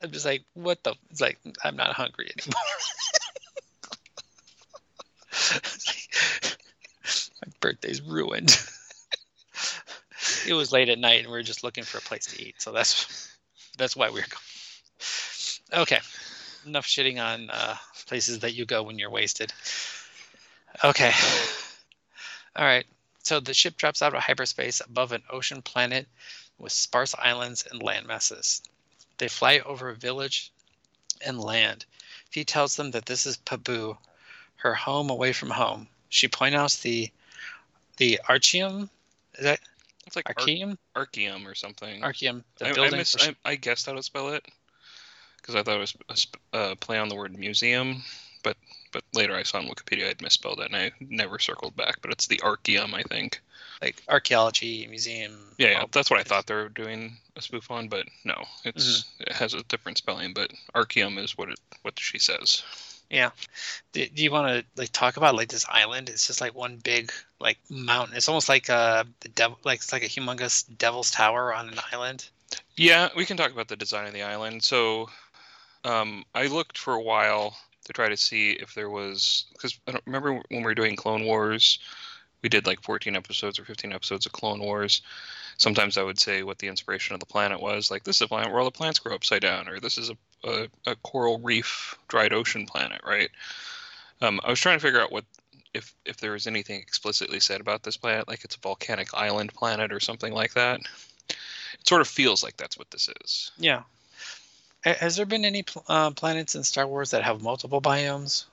[0.03, 0.95] I'm just like, what the?
[1.09, 2.61] It's like I'm not hungry anymore.
[6.43, 6.57] Like,
[7.45, 8.59] my birthday's ruined.
[10.47, 12.61] It was late at night, and we were just looking for a place to eat,
[12.61, 13.35] so that's
[13.77, 15.81] that's why we are going.
[15.81, 15.99] Okay,
[16.65, 17.75] enough shitting on uh,
[18.07, 19.53] places that you go when you're wasted.
[20.83, 21.11] Okay.
[22.55, 22.85] All right.
[23.23, 26.07] So the ship drops out of hyperspace above an ocean planet
[26.57, 28.61] with sparse islands and land masses.
[29.17, 30.51] They fly over a village
[31.25, 31.85] and land.
[32.31, 33.97] He tells them that this is Pabu,
[34.57, 35.87] her home away from home.
[36.09, 37.11] She points out the
[37.97, 38.89] the Archeum.
[39.35, 39.59] is that
[40.09, 40.75] It's like Ar- Archeum?
[40.95, 42.01] Archeum or something.
[42.01, 42.97] Archeum, the I, I, building.
[42.97, 44.43] miss, for- I, I guessed how to spell it
[45.37, 48.01] because I thought it was a sp- uh, play on the word museum,
[48.43, 48.57] but
[48.91, 51.97] but later I saw on Wikipedia I'd misspelled it and I never circled back.
[52.01, 53.39] But it's the Archeum, I think.
[53.83, 55.37] like archaeology museum.
[55.59, 59.03] Yeah, yeah, that's what I thought they were doing a spoof on, but no, it's
[59.03, 59.23] Mm-hmm.
[59.27, 60.33] it has a different spelling.
[60.33, 62.63] But Archeum is what it what she says.
[63.91, 66.09] Do, do you want to like talk about like this island?
[66.09, 68.15] It's just like one big like mountain.
[68.15, 71.79] It's almost like uh the devil, like it's like a humongous devil's tower on an
[71.91, 72.29] island.
[72.75, 74.63] Yeah, we can talk about the design of the island.
[74.63, 75.09] So,
[75.83, 79.91] um, I looked for a while to try to see if there was because I
[79.91, 81.79] don't remember when we were doing Clone Wars,
[82.41, 85.01] we did like 14 episodes or 15 episodes of Clone Wars.
[85.57, 88.27] Sometimes I would say what the inspiration of the planet was, like this is a
[88.27, 91.39] planet where all the plants grow upside down, or this is a a, a coral
[91.39, 93.29] reef, dried ocean planet, right?
[94.21, 95.25] Um, I was trying to figure out what
[95.73, 99.53] if if there was anything explicitly said about this planet, like it's a volcanic island
[99.53, 100.79] planet or something like that.
[101.29, 103.51] It sort of feels like that's what this is.
[103.57, 103.83] Yeah.
[104.83, 108.45] Has there been any pl- uh, planets in Star Wars that have multiple biomes?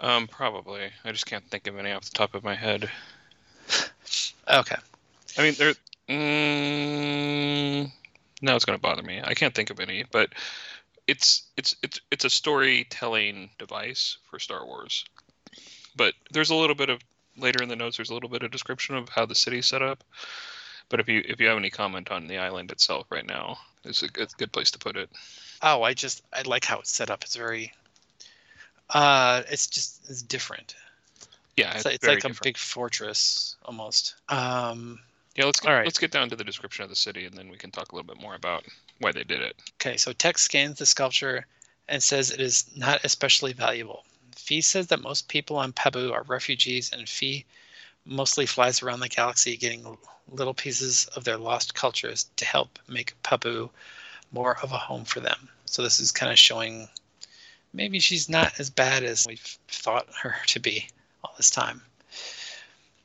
[0.00, 0.90] Um, probably.
[1.04, 2.90] I just can't think of any off the top of my head.
[4.46, 4.76] Okay.
[5.38, 5.72] I mean, there.
[6.08, 7.90] Mm,
[8.42, 9.22] now it's going to bother me.
[9.24, 10.28] I can't think of any, but
[11.06, 15.04] it's it's it's it's a storytelling device for Star Wars.
[15.96, 17.00] But there's a little bit of
[17.36, 17.96] later in the notes.
[17.96, 20.02] There's a little bit of description of how the city's set up.
[20.88, 24.02] But if you if you have any comment on the island itself right now, it's
[24.02, 25.10] a good good place to put it.
[25.62, 27.24] Oh, I just I like how it's set up.
[27.24, 27.72] It's very.
[28.90, 30.76] Uh, it's just it's different.
[31.56, 34.16] Yeah, It's, it's, like, it's like a big fortress almost.
[34.28, 35.00] Um.
[35.36, 35.84] Yeah, let's get, All right.
[35.84, 37.94] let's get down to the description of the city, and then we can talk a
[37.96, 38.64] little bit more about
[39.00, 39.56] why they did it.
[39.80, 41.46] Okay, so Tech scans the sculpture
[41.88, 44.04] and says it is not especially valuable.
[44.36, 47.44] Phee says that most people on Pabu are refugees, and Phee
[48.04, 49.96] mostly flies around the galaxy getting
[50.30, 53.70] little pieces of their lost cultures to help make Pabu
[54.32, 55.48] more of a home for them.
[55.64, 56.88] So this is kind of showing
[57.72, 60.88] maybe she's not as bad as we've thought her to be
[61.22, 61.82] all this time.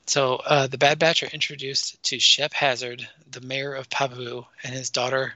[0.10, 4.74] So uh, the Bad Batch are introduced to Shep Hazard, the mayor of Pabu, and
[4.74, 5.36] his daughter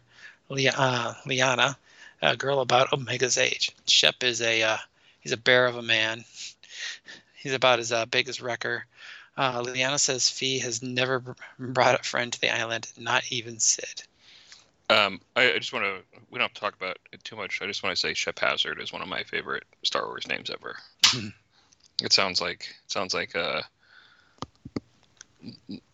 [0.50, 1.78] Lia- uh, Liana,
[2.24, 3.70] a girl about Omega's age.
[3.88, 4.78] Shep is a uh,
[5.20, 6.26] he's a bear of a man.
[7.36, 8.88] He's about as uh, big as Wrecker.
[9.38, 14.02] Uh, Liana says Phee has never brought a friend to the island, not even Cid.
[14.90, 16.20] Um, I, I just want to.
[16.32, 17.62] We don't have to talk about it too much.
[17.62, 20.50] I just want to say Shep Hazard is one of my favorite Star Wars names
[20.50, 20.78] ever.
[22.02, 23.64] it sounds like it sounds like a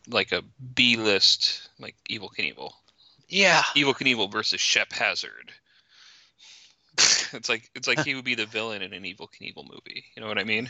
[0.07, 0.43] like a
[0.75, 2.71] B list like Evel Knievel.
[3.27, 5.51] Yeah, Evel Knievel versus Shep Hazard.
[7.33, 10.03] it's like it's like he would be the villain in an Evel Knievel movie.
[10.15, 10.69] You know what I mean?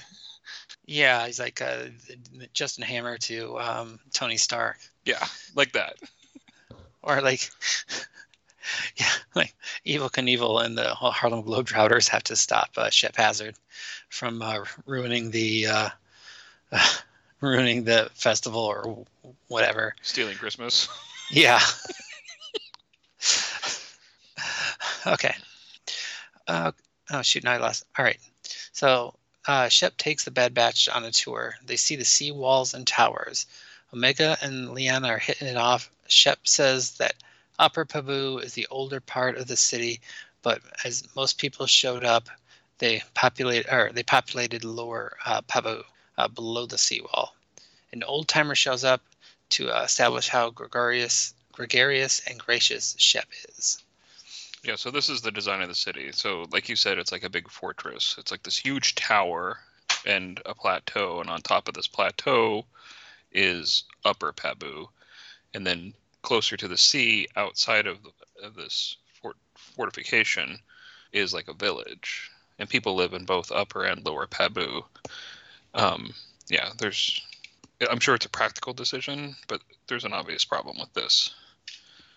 [0.85, 1.85] yeah, he's like uh,
[2.53, 5.95] Justin Hammer to um, Tony Stark, Yeah, like that.
[7.01, 7.49] or like
[8.97, 13.55] yeah, like Evel Knievel and the Harlem Globetrotters have to stop uh, Shep Hazard
[14.09, 15.89] from uh, ruining the uh,
[17.41, 19.05] ruining the festival or
[19.47, 19.95] whatever.
[20.01, 20.87] Stealing Christmas.
[21.31, 21.59] Yeah.
[25.05, 25.35] okay.
[26.47, 26.71] Uh,
[27.11, 27.43] oh shoot!
[27.43, 27.85] Now I lost.
[27.95, 28.17] All right.
[28.71, 29.13] So
[29.47, 31.53] uh, Shep takes the Bad Batch on a tour.
[31.63, 33.45] They see the sea walls and towers.
[33.93, 35.91] Omega and Liana are hitting it off.
[36.07, 37.13] Shep says that
[37.59, 40.01] Upper Pabu is the older part of the city,
[40.41, 42.29] but as most people showed up,
[42.79, 45.83] they populate or they populated lower uh, Pabu
[46.19, 47.33] uh, below the seawall.
[47.93, 49.01] An old timer shows up
[49.51, 53.27] to uh, establish how gregarious, gregarious and gracious Shep
[53.57, 53.81] is.
[54.63, 56.11] Yeah, so this is the design of the city.
[56.11, 58.15] So, like you said, it's like a big fortress.
[58.19, 59.57] It's like this huge tower
[60.05, 62.65] and a plateau, and on top of this plateau
[63.31, 64.87] is Upper Pabu,
[65.53, 67.99] and then closer to the sea, outside of,
[68.43, 70.59] of this fort, fortification,
[71.13, 72.29] is like a village,
[72.59, 74.83] and people live in both Upper and Lower Pabu.
[75.73, 76.13] Um,
[76.49, 77.21] yeah, there's.
[77.89, 81.33] I'm sure it's a practical decision, but there's an obvious problem with this.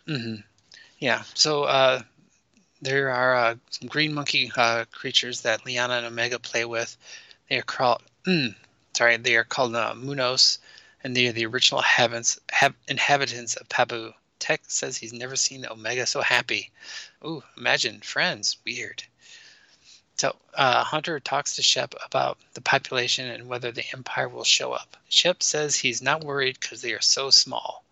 [0.07, 0.37] hmm
[0.99, 1.23] Yeah.
[1.35, 2.03] So uh,
[2.81, 6.97] there are uh, some green monkey uh, creatures that Lyanna and Omega play with.
[7.49, 8.03] They are called.
[8.27, 8.55] Mm,
[8.97, 10.59] sorry, they are called uh, Munos,
[11.05, 14.13] and they are the original hab- inhabitants of Pabu.
[14.39, 16.71] Tech says he's never seen Omega so happy.
[17.25, 18.57] Ooh, imagine friends.
[18.67, 19.05] Weird.
[20.17, 24.73] So uh, Hunter talks to Shep about the population and whether the Empire will show
[24.73, 24.97] up.
[25.09, 27.85] Shep says he's not worried because they are so small.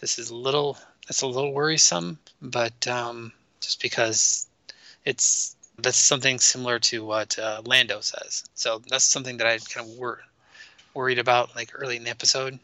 [0.00, 4.46] This is a little that's a little worrisome, but um, just because
[5.04, 8.44] it's that's something similar to what uh, Lando says.
[8.54, 10.22] So that's something that I kind of wor-
[10.94, 12.58] worried about like early in the episode.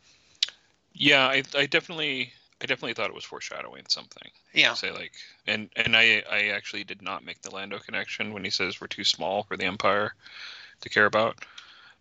[0.94, 4.30] Yeah, I, I definitely I definitely thought it was foreshadowing something.
[4.54, 4.74] Yeah.
[4.74, 5.12] Say like
[5.46, 8.86] and and I I actually did not make the Lando connection when he says we're
[8.86, 10.14] too small for the Empire
[10.82, 11.44] to care about.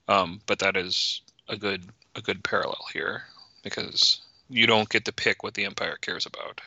[0.08, 1.84] Um, but that is a good
[2.16, 3.24] a good parallel here
[3.64, 6.62] because you don't get to pick what the Empire cares about.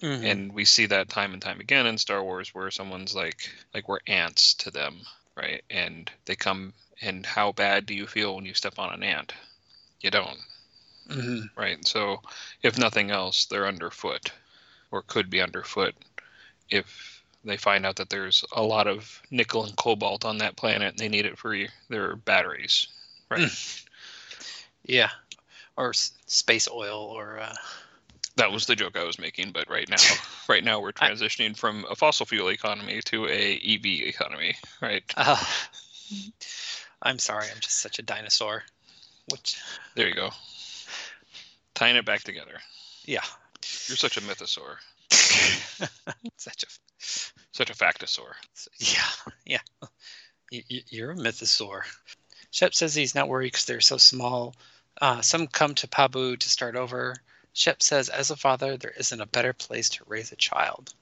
[0.00, 0.24] Mhm.
[0.24, 3.88] And we see that time and time again in Star Wars where someone's like like
[3.88, 5.00] we're ants to them,
[5.36, 5.62] right?
[5.68, 9.34] And they come and how bad do you feel when you step on an ant?
[10.00, 10.38] You don't
[11.08, 11.50] Mhm.
[11.56, 11.86] right?
[11.86, 12.22] So,
[12.62, 14.32] if nothing else, they're underfoot,
[14.90, 15.94] or could be underfoot,
[16.70, 20.90] if they find out that there's a lot of nickel and cobalt on that planet
[20.90, 21.56] and they need it for
[21.88, 22.88] their batteries,
[23.30, 23.50] right?
[24.84, 25.10] Yeah.
[25.76, 27.54] Or s- space oil or uh,
[28.36, 29.96] that was the joke I was making, but right now,
[30.48, 35.04] right now we're I- transitioning from a fossil fuel economy to a EV economy, right?
[35.16, 35.42] uh,
[37.02, 38.64] I'm sorry, I'm just such a dinosaur.
[39.30, 39.56] Which
[39.94, 40.30] There you go.
[41.76, 42.58] Tying it back together.
[43.04, 43.22] yeah.
[43.86, 44.76] You're such a mythosaur,
[46.36, 46.66] such a
[47.52, 48.32] such a factosaur.
[48.78, 49.88] Yeah, yeah.
[50.50, 51.82] You, you- you're a mythosaur.
[52.50, 54.54] Shep says he's not worried because they're so small.
[55.00, 57.16] Uh, some come to Pabu to start over.
[57.52, 60.94] Shep says, as a father, there isn't a better place to raise a child.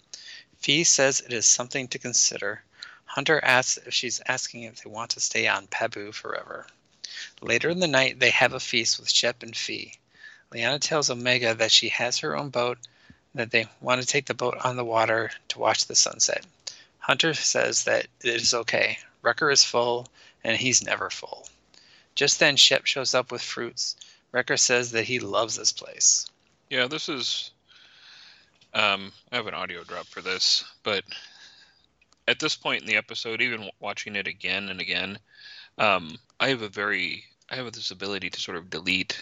[0.58, 2.62] Phee says it is something to consider.
[3.04, 6.66] Hunter asks if she's asking if they want to stay on Pabu forever.
[7.42, 9.94] Later in the night, they have a feast with Shep and Phee.
[10.54, 12.78] Lyanna tells Omega that she has her own boat,
[13.34, 16.46] that they want to take the boat on the water to watch the sunset.
[17.00, 18.98] Hunter says that it is okay.
[19.22, 20.06] Wrecker is full,
[20.44, 21.48] and he's never full.
[22.14, 23.96] Just then, Shep shows up with fruits.
[24.30, 26.26] Wrecker says that he loves this place.
[26.70, 27.50] Yeah, this is.
[28.72, 31.04] Um, I have an audio drop for this, but
[32.26, 35.18] at this point in the episode, even watching it again and again,
[35.78, 39.20] um, I have a very, I have this ability to sort of delete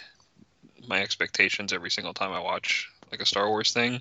[0.86, 4.00] my expectations every single time I watch like a Star Wars thing,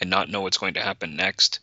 [0.00, 1.60] and not know what's going to happen next.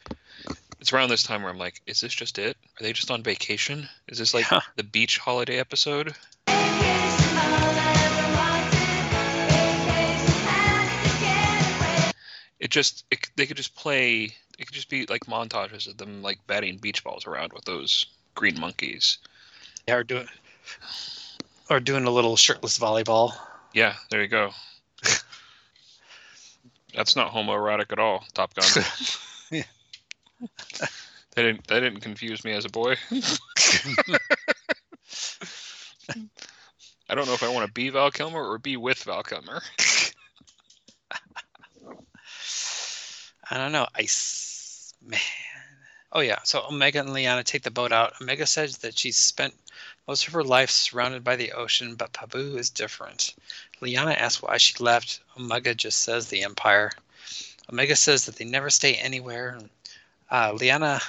[0.80, 2.58] It's around this time where I'm like, is this just it?
[2.80, 3.88] Are they just on vacation?
[4.08, 4.62] Is this like Yeah.
[4.78, 6.16] the beach holiday episode?
[12.60, 16.22] it just it, they could just play it could just be like montages of them
[16.22, 19.18] like batting beach balls around with those green monkeys
[19.88, 20.28] Yeah, or doing,
[21.70, 23.34] or doing a little shirtless volleyball.
[23.74, 24.52] Yeah there you go
[26.96, 28.84] that's not homoerotic at all top gun
[29.52, 29.64] Yeah.
[31.36, 32.96] that didn't they didn't confuse me as a boy
[37.10, 39.62] i don't know if i want to be val kilmer or be with val kilmer
[43.50, 43.88] I don't know.
[43.96, 45.20] Ice man.
[46.14, 46.40] Oh yeah.
[46.44, 48.14] So Omega and Lyanna take the boat out.
[48.22, 49.54] Omega says that she's spent
[50.08, 53.34] most of her life surrounded by the ocean, but Pabu is different.
[53.82, 55.22] Lyanna asks why she left.
[55.38, 56.92] Omega just says the Empire.
[57.72, 59.60] Omega says that they never stay anywhere.
[60.30, 61.02] Uh, Lyanna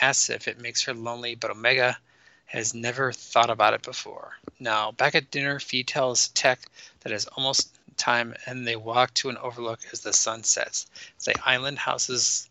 [0.00, 1.98] asks if it makes her lonely, but Omega
[2.46, 4.36] has never thought about it before.
[4.60, 6.60] Now, back at dinner, Phee tells Tech
[7.00, 10.86] that it's almost time, and they walk to an overlook as the sun sets.
[11.24, 12.48] The island houses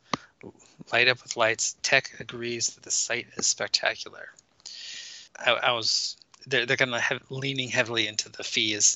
[0.92, 1.76] light up with lights.
[1.82, 4.30] Tech agrees that the sight is spectacular.
[5.38, 6.18] I, I was
[6.48, 8.96] they're they're gonna have leaning heavily into the fees,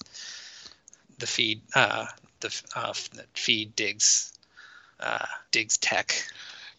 [1.20, 2.08] the feed uh,
[2.40, 2.94] the uh,
[3.34, 4.34] feed digs
[5.00, 6.14] uh, digs tech.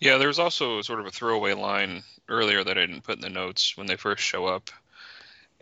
[0.00, 3.30] Yeah, there's also sort of a throwaway line earlier that I didn't put in the
[3.30, 4.70] notes when they first show up,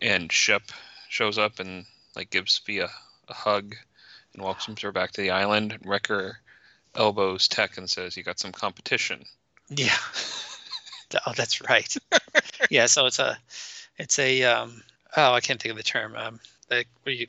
[0.01, 0.63] and Shep
[1.09, 2.91] shows up and like gives Phee a,
[3.29, 3.75] a hug
[4.35, 5.79] and welcomes her back to the island.
[5.85, 6.41] Wrecker
[6.97, 9.25] elbows Tech and says, "You got some competition."
[9.69, 9.97] Yeah.
[11.27, 11.95] oh, that's right.
[12.71, 12.87] yeah.
[12.87, 13.39] So it's a,
[13.99, 14.83] it's a, um,
[15.17, 16.15] oh, I can't think of the term.
[16.17, 16.41] Um,
[16.71, 17.27] like you,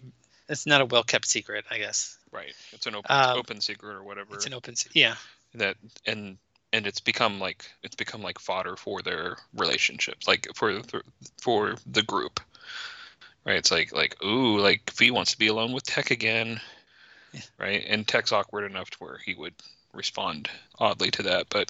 [0.50, 2.18] it's not a well kept secret, I guess.
[2.32, 2.54] Right.
[2.72, 4.36] It's an open Um, open secret or whatever.
[4.36, 5.16] It's an open, yeah.
[5.56, 6.38] that and
[6.74, 11.02] and it's become like it's become like fodder for their relationships, like for the,
[11.42, 12.40] for the group.
[13.46, 13.58] Right.
[13.58, 16.60] It's like like ooh, like V wants to be alone with Tech again.
[17.58, 17.84] Right.
[17.88, 19.54] And Tech's awkward enough to where he would
[19.94, 20.50] respond
[20.80, 21.70] oddly to that, but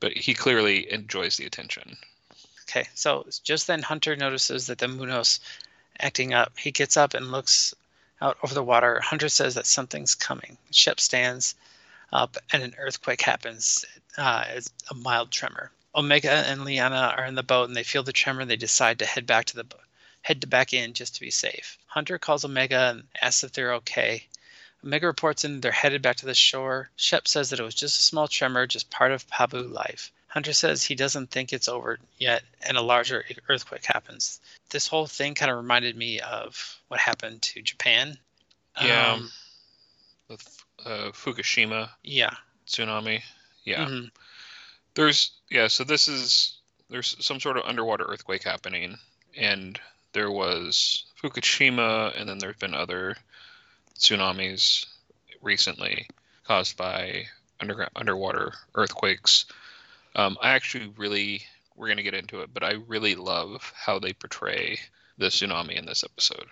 [0.00, 1.96] but he clearly enjoys the attention.
[2.62, 5.38] Okay, so just then Hunter notices that the Munos
[6.00, 6.58] acting up.
[6.58, 7.74] He gets up and looks
[8.20, 9.00] out over the water.
[9.00, 10.56] Hunter says that something's coming.
[10.70, 11.54] Shep stands
[12.12, 13.84] up and an earthquake happens.
[14.16, 15.70] Uh, it's a mild tremor.
[15.94, 18.44] Omega and Lyanna are in the boat and they feel the tremor.
[18.44, 19.80] They decide to head back to the boat,
[20.22, 21.78] head to back in just to be safe.
[21.86, 24.26] Hunter calls Omega and asks if they're okay.
[24.84, 26.90] Omega reports in they're headed back to the shore.
[26.96, 30.10] Shep says that it was just a small tremor, just part of Pabu life.
[30.28, 34.40] Hunter says he doesn't think it's over yet, and a larger earthquake happens.
[34.70, 38.16] This whole thing kind of reminded me of what happened to Japan.
[38.80, 39.12] Yeah.
[39.12, 39.30] Um,
[40.28, 42.34] With uh, Fukushima yeah.
[42.66, 43.22] tsunami.
[43.64, 43.84] Yeah.
[43.84, 44.10] mhm,
[44.94, 46.54] There's yeah, so this is
[46.88, 48.96] there's some sort of underwater earthquake happening,
[49.36, 49.78] and
[50.14, 53.16] there was Fukushima, and then there's been other
[53.98, 54.86] tsunamis
[55.40, 56.06] recently
[56.44, 57.26] caused by
[57.60, 59.46] underground underwater earthquakes.
[60.14, 61.42] Um, I actually really
[61.76, 64.78] we're gonna get into it, but I really love how they portray
[65.18, 66.46] the tsunami in this episode.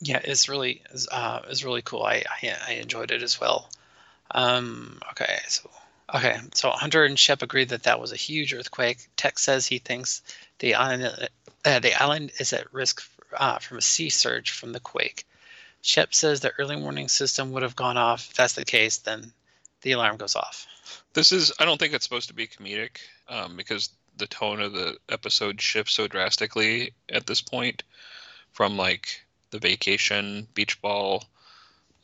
[0.00, 2.02] Yeah, it's really uh, is really cool.
[2.02, 3.70] I, I I enjoyed it as well.
[4.30, 5.70] Um, okay, so
[6.14, 9.08] okay, so Hunter and Shep agree that that was a huge earthquake.
[9.16, 10.22] Tech says he thinks
[10.58, 11.28] the island
[11.64, 13.02] uh, the island is at risk
[13.36, 15.26] uh, from a sea surge from the quake.
[15.82, 18.28] Shep says the early warning system would have gone off.
[18.30, 19.32] If that's the case, then
[19.82, 20.66] the alarm goes off.
[21.12, 22.98] This is I don't think it's supposed to be comedic
[23.28, 27.82] um, because the tone of the episode shifts so drastically at this point
[28.52, 31.24] from like the vacation beach ball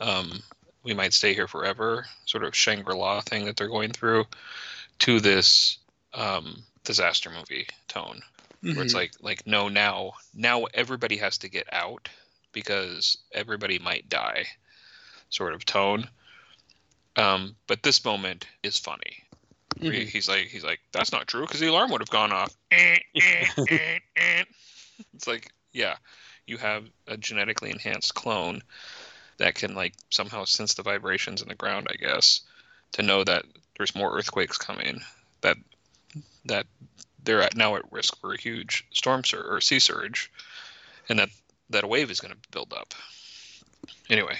[0.00, 0.42] um,
[0.84, 4.24] we might stay here forever sort of Shangri-La thing that they're going through
[5.00, 5.78] to this
[6.12, 8.22] um, disaster movie tone
[8.72, 12.08] where it's like like no now now everybody has to get out
[12.52, 14.46] because everybody might die
[15.28, 16.08] sort of tone.
[17.16, 19.22] Um, but this moment is funny.
[19.76, 20.06] Mhm.
[20.06, 22.54] he's like he's like that's not true because the alarm would have gone off.
[25.14, 25.96] It's like yeah
[26.46, 28.62] you have a genetically enhanced clone
[29.38, 32.42] that can like somehow sense the vibrations in the ground i guess
[32.92, 33.44] to know that
[33.76, 35.00] there's more earthquakes coming
[35.40, 35.56] that
[36.44, 36.66] that
[37.24, 40.30] they're at now at risk for a huge storm surge or sea surge
[41.08, 41.28] and that
[41.70, 42.94] that a wave is going to build up
[44.10, 44.36] anyway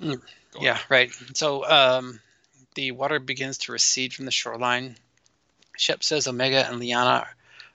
[0.00, 0.20] Mm,
[0.52, 0.64] go on.
[0.64, 1.12] Yeah, right.
[1.34, 2.20] So um,
[2.74, 4.96] the water begins to recede from the shoreline.
[5.76, 7.26] Shep says Omega and Lyanna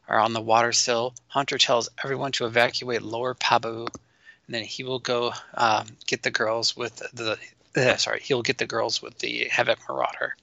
[0.07, 1.13] are on the water still.
[1.27, 6.31] Hunter tells everyone to evacuate Lower Pabu, and then he will go um, get the
[6.31, 7.37] girls with the.
[7.75, 10.35] Uh, sorry, he'll get the girls with the Havoc Marauder.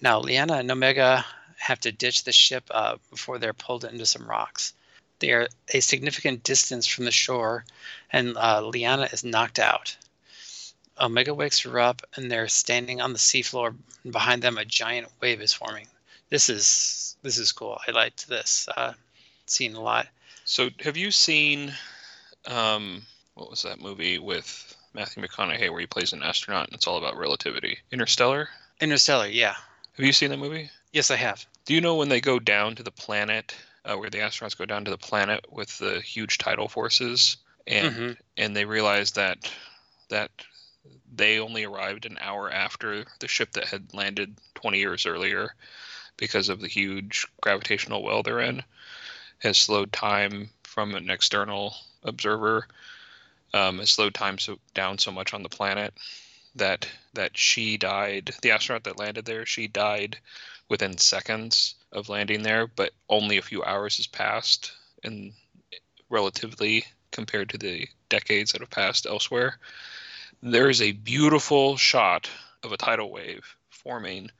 [0.00, 1.24] Now, Lyanna and Omega
[1.60, 4.72] have to ditch the ship uh, before they're pulled into some rocks.
[5.18, 7.64] They are a significant distance from the shore,
[8.10, 9.96] and uh, Lyanna is knocked out.
[10.98, 13.76] Omega wakes her up, and they're standing on the seafloor.
[14.10, 15.86] Behind them, a giant wave is forming.
[16.30, 17.78] This is this is cool.
[17.86, 18.94] I liked this uh,
[19.46, 20.08] scene a lot.
[20.44, 21.74] So, have you seen
[22.46, 23.02] um,
[23.34, 26.96] what was that movie with Matthew McConaughey where he plays an astronaut and it's all
[26.96, 27.78] about relativity?
[27.92, 28.48] Interstellar.
[28.80, 29.56] Interstellar, yeah.
[29.96, 30.70] Have you seen that movie?
[30.92, 31.44] Yes, I have.
[31.64, 34.64] Do you know when they go down to the planet, uh, where the astronauts go
[34.64, 37.36] down to the planet with the huge tidal forces,
[37.66, 38.16] and Mhm.
[38.36, 39.52] and they realize that
[40.08, 40.30] that
[41.12, 45.54] they only arrived an hour after the ship that had landed 20 years earlier
[46.16, 48.62] because of the huge gravitational well they're in
[49.38, 52.66] has slowed time from an external observer
[53.52, 55.92] um, has slowed time so down so much on the planet
[56.54, 60.18] that that she died the astronaut that landed there she died
[60.68, 64.72] within seconds of landing there but only a few hours has passed
[65.04, 65.32] and
[66.08, 69.58] relatively compared to the decades that have passed elsewhere
[70.42, 72.28] there is a beautiful shot
[72.62, 74.30] of a tidal wave forming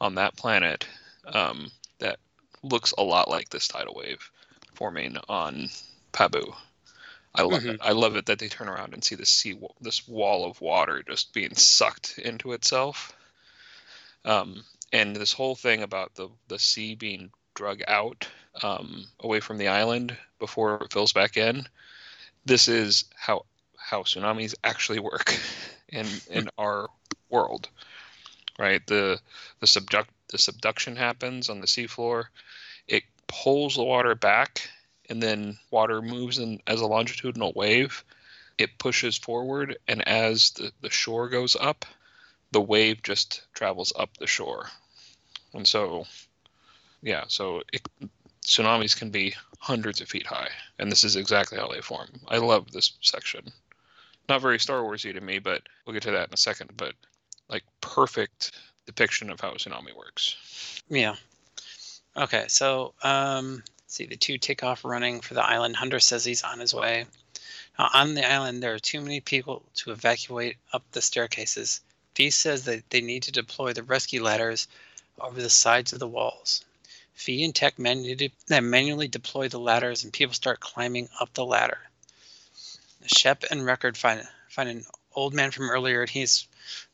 [0.00, 0.86] on that planet
[1.26, 2.18] um, that
[2.62, 4.30] looks a lot like this tidal wave
[4.74, 5.68] forming on
[6.12, 6.54] Pabu.
[7.36, 7.74] I love Mhm.
[7.74, 7.80] it.
[7.82, 11.02] I love it that they turn around and see this sea, this wall of water
[11.02, 13.14] just being sucked into itself.
[14.24, 18.28] Um, and this whole thing about the the sea being drug out
[18.62, 21.66] um, away from the island before it fills back in.
[22.44, 23.44] This is how
[23.78, 25.38] how tsunamis actually work
[25.88, 26.88] in in our
[27.28, 27.68] world,
[28.58, 28.84] right?
[28.86, 29.20] The
[29.60, 32.24] the subduct the subduction happens on the seafloor.
[32.88, 34.68] It pulls the water back,
[35.08, 38.04] and then water moves in as a longitudinal wave.
[38.58, 41.84] It pushes forward, and as the, the shore goes up,
[42.52, 44.68] the wave just travels up the shore.
[45.52, 46.06] And so,
[47.02, 47.86] yeah, so it,
[48.44, 52.08] tsunamis can be hundreds of feet high, and this is exactly how they form.
[52.28, 53.52] I love this section.
[54.28, 56.70] Not very Star Warsy to me, but we'll get to that in a second.
[56.76, 56.94] But
[57.48, 58.52] like perfect
[58.86, 60.82] depiction of how a tsunami works.
[60.88, 61.16] Yeah.
[62.16, 65.76] Okay, so um, see, the two take off running for the island.
[65.76, 67.06] Hunter says he's on his way.
[67.78, 71.80] Now, on the island, there are too many people to evacuate up the staircases.
[72.14, 74.68] Phee says that they need to deploy the rescue ladders
[75.18, 76.64] over the sides of the walls.
[77.14, 81.44] Phee and Tech manually, then manually deploy the ladders, and people start climbing up the
[81.44, 81.78] ladder.
[83.06, 86.46] Shep and Wrecker find find an old man from earlier, and he's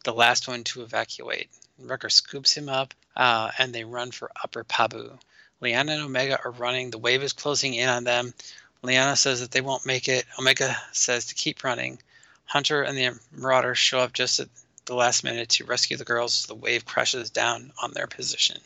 [0.04, 1.50] the last one to evacuate.
[1.78, 5.18] Wrecker scoops him up, uh, and they run for Upper Pabu.
[5.62, 6.90] Lyanna and Omega are running.
[6.90, 8.34] The wave is closing in on them.
[8.82, 10.26] Lyanna says that they won't make it.
[10.36, 12.02] Omega says to keep running.
[12.46, 14.48] Hunter and the Marauders show up just at
[14.86, 18.60] the last minute to rescue the girls as the wave crashes down on their position.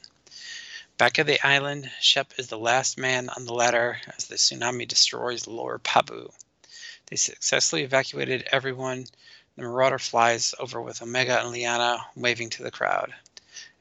[0.96, 4.88] Back at the island, Shep is the last man on the ladder as the tsunami
[4.88, 6.32] destroys Lower Pabu.
[7.06, 9.06] They successfully evacuated everyone.
[9.56, 13.14] The Marauder flies over with Omega and Lyanna waving to the crowd.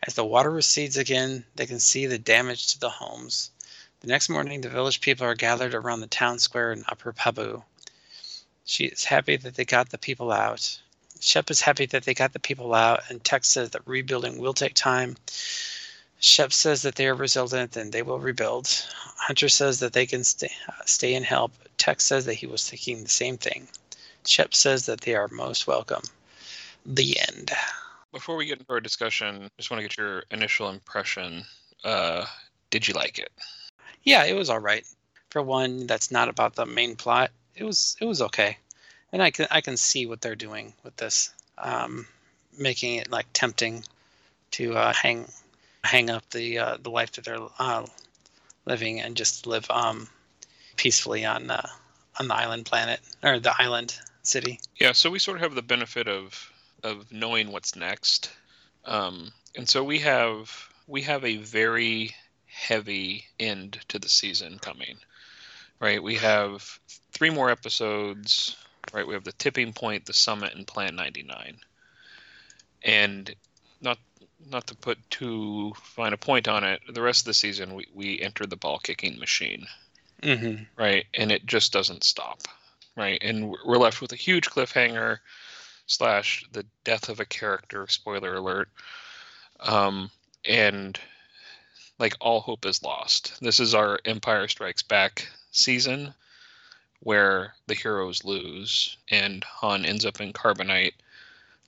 [0.08, 3.50] As the water recedes again, they can see the damage to the homes.
[4.02, 7.64] The next morning, the village people are gathered around the town square in Upper Pabu.
[8.66, 10.80] She is happy that they got the people out.
[11.20, 14.54] Shep is happy that they got the people out, and Tex says that rebuilding will
[14.54, 15.18] take time.
[16.20, 18.68] Shep says that they are resilient and they will rebuild.
[19.18, 21.52] Hunter says that they can stay, uh, stay and help.
[21.78, 23.68] Tex says that he was thinking the same thing.
[24.24, 26.04] Shep says that they are most welcome.
[26.86, 27.52] The end.
[28.16, 31.44] Before we get into our discussion, just want to get your initial impression.
[31.84, 32.26] Uh,
[32.70, 33.30] did you like it?
[34.04, 34.86] Yeah, it was all right.
[35.32, 38.58] For one that's not about the main plot, it was it was okay.
[39.12, 42.08] And I can I can see what they're doing with this, um,
[42.58, 43.84] making it like tempting
[44.52, 45.30] to uh, hang
[45.84, 47.86] hang up the uh, the life that they're uh,
[48.66, 50.08] living and just live um,
[50.78, 51.68] peacefully on uh,
[52.18, 53.94] on the island planet or the island
[54.24, 54.62] city.
[54.78, 56.50] Yeah, so we sort of have the benefit of
[56.86, 58.32] of knowing what's next,
[58.86, 60.52] um, and so we have
[60.88, 62.12] we have a very
[62.46, 64.98] heavy end to the season coming.
[65.80, 66.80] Right, we have
[67.12, 68.56] three more episodes.
[68.94, 71.58] Right, we have the tipping point, the summit, and Plan 99.
[72.84, 73.36] And
[73.82, 73.98] not
[74.50, 77.88] not to put too fine a point on it, the rest of the season we,
[77.94, 79.66] we enter the ball kicking machine
[80.22, 80.64] Mm-hmm.
[80.78, 81.06] right?
[81.14, 82.42] And it just doesn't stop,
[82.96, 83.20] right?
[83.22, 85.20] And we're left with a huge cliffhanger
[85.88, 87.86] slash the death of a character.
[87.88, 88.70] Spoiler alert.
[89.60, 90.10] Um,
[90.44, 91.00] and
[92.00, 93.40] like all hope is lost.
[93.42, 96.14] This is our Empire Strikes Back season
[97.02, 100.94] where the heroes lose and Han ends up in carbonite.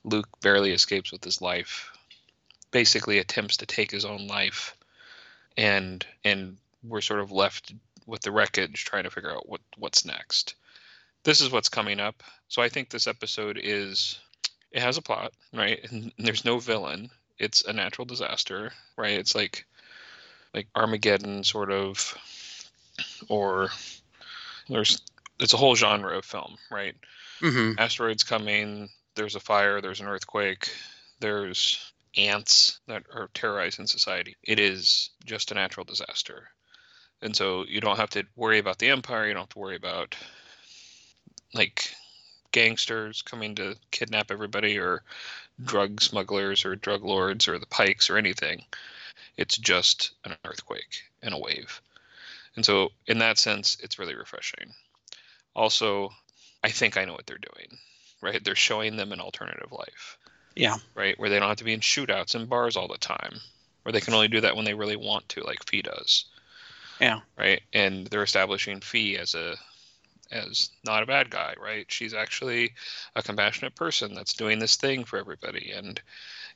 [0.04, 1.92] Luke barely escapes with his life.
[2.72, 4.76] Basically attempts to take his own life
[5.58, 7.74] and and we're sort of left
[8.06, 10.56] with the wreckage trying to figure out what what's next.
[11.28, 12.24] This is what's coming up.
[12.48, 14.18] So I think this episode is
[14.72, 15.86] it has a plot, right?
[15.92, 17.10] And there's no villain.
[17.38, 19.20] It's a natural disaster, right?
[19.20, 19.66] It's like
[20.54, 22.18] like Armageddon sort of
[23.28, 23.68] or
[24.70, 25.02] there's
[25.42, 26.96] it's a whole genre of film, right?
[27.42, 27.78] Mm-hmm.
[27.78, 30.70] Asteroids coming, there's a fire, there's an earthquake,
[31.20, 34.38] there's ants that are terrorizing society.
[34.44, 36.48] It is just a natural disaster.
[37.22, 39.76] And so you don't have to worry about the empire, you don't have to worry
[39.76, 40.16] about
[41.54, 41.94] like
[42.52, 45.04] gangsters coming to kidnap everybody or
[45.64, 48.64] drug smugglers or drug lords or the pikes or anything.
[49.38, 51.82] It's just an earthquake and a wave.
[52.56, 54.74] And so in that sense it's really refreshing.
[55.56, 56.12] Also,
[56.64, 57.78] I think I know what they're doing.
[58.22, 58.44] Right?
[58.44, 60.18] They're showing them an alternative life
[60.56, 60.78] Yeah.
[60.96, 61.18] right?
[61.20, 63.40] Where they don't have to be in shootouts and bars all the time,
[63.84, 66.26] where they can only do that when they really want to, like Phee does.
[67.00, 67.20] Yeah.
[67.38, 69.54] Right, and they're establishing Phee as a
[70.32, 71.86] as not a bad guy, right?
[71.90, 72.74] She's actually
[73.16, 76.02] a compassionate person that's doing this thing for everybody, and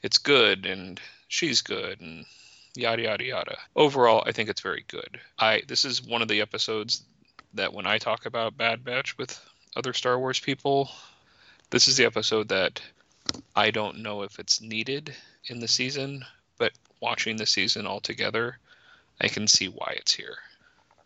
[0.02, 2.26] it's good and she's good and
[2.76, 3.58] yada yada yada.
[3.76, 5.20] Overall, I think it's very good.
[5.40, 7.04] I this is one of the episodes
[7.54, 9.40] that when I talk about Bad Batch with
[9.76, 10.90] other Star Wars people,
[11.70, 12.82] this is the episode that
[13.56, 15.16] I don't know if it's needed
[15.48, 16.26] in the season,
[16.58, 18.58] but watching the season all together,
[19.20, 20.38] I can see why it's here.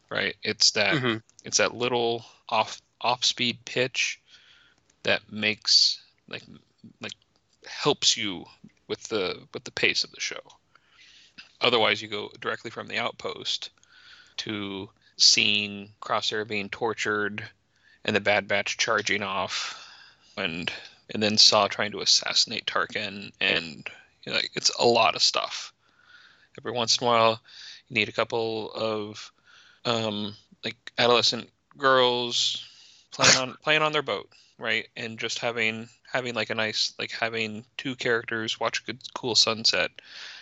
[0.09, 0.35] Right?
[0.43, 1.23] It's that Mhm.
[1.43, 4.19] it's that little off off speed pitch
[5.03, 6.43] that makes like
[7.01, 7.13] like
[7.65, 8.45] helps you
[8.87, 10.41] with the with the pace of the show.
[11.61, 13.69] Otherwise, you go directly from the outpost
[14.37, 17.47] to seeing Crosshair being tortured
[18.03, 19.89] and the Bad Batch charging off,
[20.37, 20.71] and
[21.13, 23.87] and then Saw trying to assassinate Tarkin, and
[24.23, 25.73] you know, like it's a lot of stuff.
[26.57, 27.41] Every once in a while,
[27.87, 29.31] you need a couple of
[29.85, 32.67] um, like adolescent girls
[33.11, 37.11] playing on playing on their boat, right, and just having having like a nice like
[37.11, 39.91] having two characters watch a good cool sunset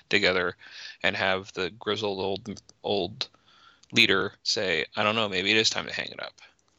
[0.09, 0.55] together,
[1.03, 3.27] and have the grizzled old old
[3.91, 6.33] leader say, "I don't know, maybe it is time to hang it up.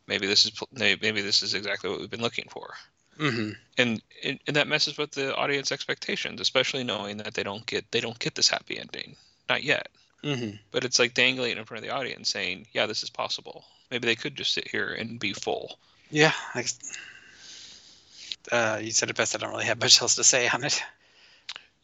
[0.06, 2.74] Maybe this is maybe this is exactly what we've been looking for."
[3.16, 7.66] hmm And and and that messes with the audience expectations, especially knowing that they don't
[7.66, 9.16] get they don't get this happy ending,
[9.48, 9.88] not yet.
[10.24, 13.64] Hmm But it's like dangling in front of the audience, saying, "Yeah, this is possible.
[13.90, 15.78] Maybe they could just sit here and be full."
[16.10, 16.32] Yeah.
[16.54, 16.64] I,
[18.50, 19.34] uh, you said it best.
[19.34, 20.82] I don't really have much else to say on it.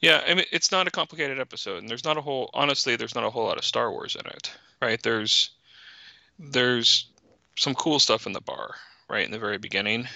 [0.01, 3.15] Yeah, I mean it's not a complicated episode, and there's not a whole honestly, there's
[3.15, 5.03] not a whole lot of Star Wars in it, right?
[5.03, 5.51] There's
[6.39, 7.07] there's
[7.57, 8.75] some cool stuff in the bar,
[9.11, 10.09] right in the very beginning.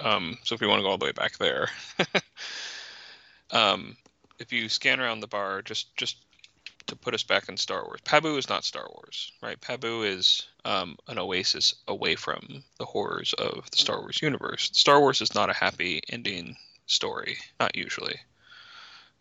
[0.00, 1.68] Um, so if we want to go all the way back there,
[3.52, 3.96] um,
[4.40, 6.16] if you scan around the bar, just just
[6.88, 9.60] to put us back in Star Wars, Pabu is not Star Wars, right?
[9.60, 14.70] Pabu is um, an oasis away from the horrors of the Star Wars universe.
[14.72, 18.18] Star Wars is not a happy ending story, not usually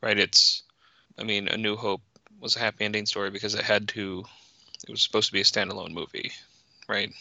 [0.01, 0.17] right?
[0.17, 0.63] It's,
[1.17, 2.01] I mean, A New Hope
[2.39, 4.23] was a happy ending story because it had to,
[4.87, 6.31] it was supposed to be a standalone movie,
[6.87, 7.11] right?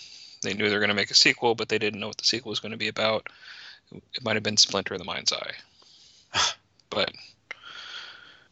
[0.43, 2.25] They knew they were going to make a sequel, but they didn't know what the
[2.25, 3.29] sequel was going to be about.
[3.93, 5.53] It might have been Splinter in the Mind's Eye,
[6.91, 7.11] but,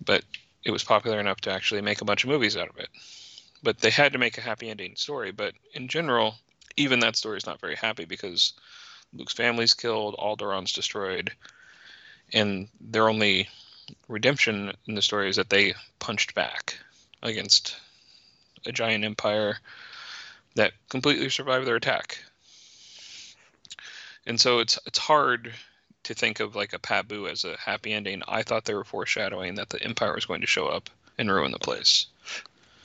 [0.04, 0.24] but
[0.64, 2.88] it was popular enough to actually make a bunch of movies out of it.
[3.62, 5.30] But they had to make a happy ending story.
[5.30, 6.36] But in general,
[6.76, 8.54] even that story is not very happy because
[9.12, 11.32] Luke's family's killed, Alderaan's destroyed,
[12.32, 13.48] and their only
[14.08, 16.78] redemption in the story is that they punched back
[17.22, 17.76] against
[18.66, 19.58] a giant empire
[20.56, 22.18] that completely survived their attack.
[24.26, 25.52] And so it's it's hard
[26.04, 28.22] to think of like a Pabu as a happy ending.
[28.28, 30.88] I thought they were foreshadowing that the empire was going to show up
[31.18, 32.06] and ruin the place.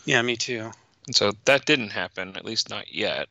[0.06, 0.72] Yeah, me too.
[1.08, 3.28] And so that didn't happen, at least not yet.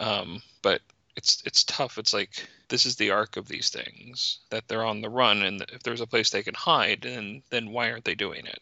[0.00, 0.80] Um, but
[1.16, 1.98] it's it's tough.
[1.98, 5.62] It's like this is the arc of these things that they're on the run, and
[5.72, 8.60] if there's a place they can hide, then then why aren't they doing it?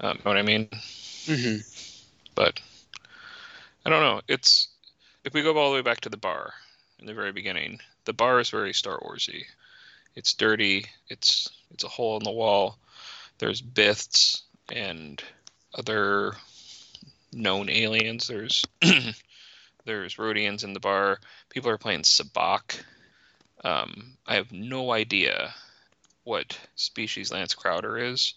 [0.00, 0.68] Um, know what I mean?
[1.26, 1.56] hmm
[2.34, 2.60] But
[3.84, 4.20] I don't know.
[4.28, 4.68] It's
[5.24, 6.52] if we go all the way back to the bar
[6.98, 9.44] in the very beginning, the bar is very Star Warsy.
[10.16, 10.86] It's dirty.
[11.08, 12.78] It's it's a hole in the wall.
[13.38, 15.22] There's Biths and
[15.74, 16.34] other
[17.32, 18.26] known aliens.
[18.26, 18.64] There's
[19.84, 21.18] there's Rodians in the bar.
[21.48, 22.80] People are playing Sabacc.
[23.62, 25.54] Um, I have no idea
[26.24, 28.34] what species Lance Crowder is,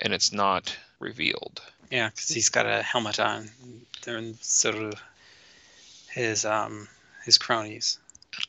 [0.00, 1.60] and it's not revealed.
[1.90, 3.50] Yeah, because he's got a helmet on.
[4.02, 4.94] They're sort of
[6.10, 6.88] his um
[7.24, 7.98] his cronies.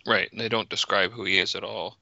[0.06, 0.30] Right.
[0.34, 1.98] They don't describe who he is at all.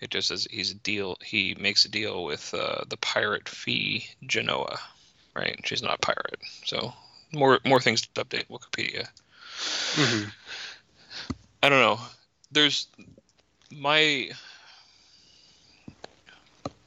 [0.00, 1.16] It just says he's a deal.
[1.24, 4.78] He makes a deal with uh, the pirate Phee Genoa.
[5.34, 5.60] Right.
[5.64, 6.40] She's not a pirate.
[6.64, 6.92] So
[7.32, 9.08] more more things to update Wikipedia.
[9.94, 10.28] hmm
[11.62, 11.98] I don't know.
[12.52, 12.86] There's
[13.70, 14.30] my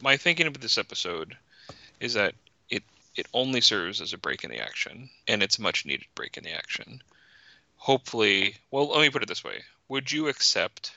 [0.01, 1.37] my thinking of this episode
[1.99, 2.33] is that
[2.69, 2.83] it
[3.15, 6.37] it only serves as a break in the action, and it's a much needed break
[6.37, 7.01] in the action.
[7.75, 9.61] Hopefully, well, let me put it this way:
[9.91, 10.93] Would you accept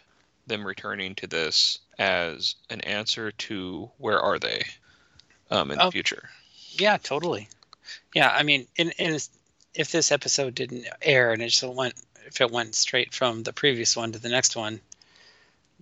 [0.46, 4.62] them returning to this as an answer to where are they
[5.50, 5.86] um, in Oh.
[5.86, 6.30] the future?
[6.70, 7.48] Yeah, totally.
[8.14, 9.18] Yeah, I mean, in, in
[9.74, 11.94] if this episode didn't air and it just went,
[12.26, 14.80] if it went straight from the previous one to the next one,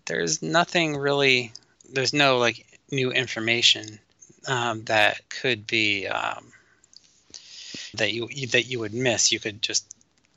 [0.06, 1.52] there's nothing really.
[1.92, 3.98] There's no like new information
[4.46, 6.50] um, that could be um,
[7.92, 9.32] that you you- that you would miss.
[9.32, 9.84] You could just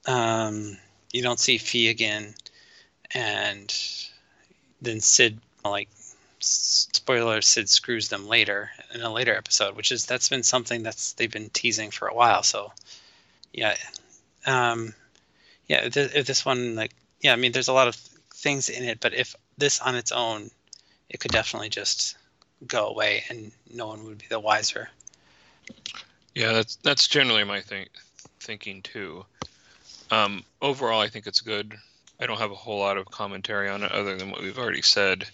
[0.08, 0.78] um,
[1.14, 2.36] you don't see Phee again,
[3.16, 3.74] and
[4.82, 5.90] then Cid like
[6.40, 11.14] spoiler Cid screws them later in a later episode, which is that's been something that's
[11.14, 12.44] they've been teasing for a while.
[12.44, 12.72] So
[13.54, 13.76] yeah,
[14.46, 14.94] um,
[15.68, 16.92] yeah, if this one like
[17.22, 20.12] yeah, I mean there's a lot of things in it, but if this on its
[20.12, 20.52] own,
[21.10, 22.18] it could definitely just
[22.68, 24.90] go away and no one would be the wiser.
[26.36, 27.90] Yeah, that's that's generally my think
[28.42, 29.26] thinking too.
[30.12, 31.76] Um, overall, I think it's good.
[32.20, 34.82] I don't have a whole lot of commentary on it other than what we've already
[34.82, 35.26] said.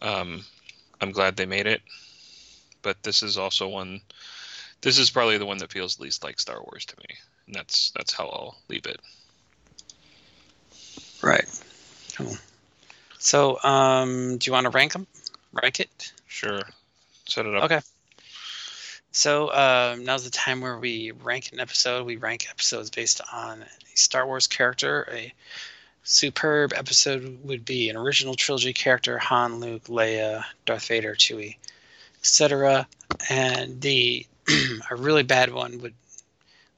[0.00, 0.44] Um,
[1.00, 1.82] I'm glad they made it,
[2.82, 4.00] but this is also one.
[4.80, 7.16] This is probably the one that feels least like Star Wars to me,
[7.46, 9.00] and that's that's how I'll leave it.
[11.22, 11.46] Right.
[12.16, 12.36] Cool.
[13.18, 15.06] So, um, do you want to rank them?
[15.52, 16.12] Rank it?
[16.26, 16.60] Sure,
[17.26, 17.64] set it up.
[17.64, 17.80] Okay.
[19.12, 22.04] So um, now's the time where we rank an episode.
[22.04, 25.08] We rank episodes based on a Star Wars character.
[25.12, 25.32] A
[26.04, 31.56] superb episode would be an original trilogy character: Han, Luke, Leia, Darth Vader, Chewie,
[32.20, 32.86] etc.
[33.28, 34.26] And the
[34.90, 35.94] a really bad one would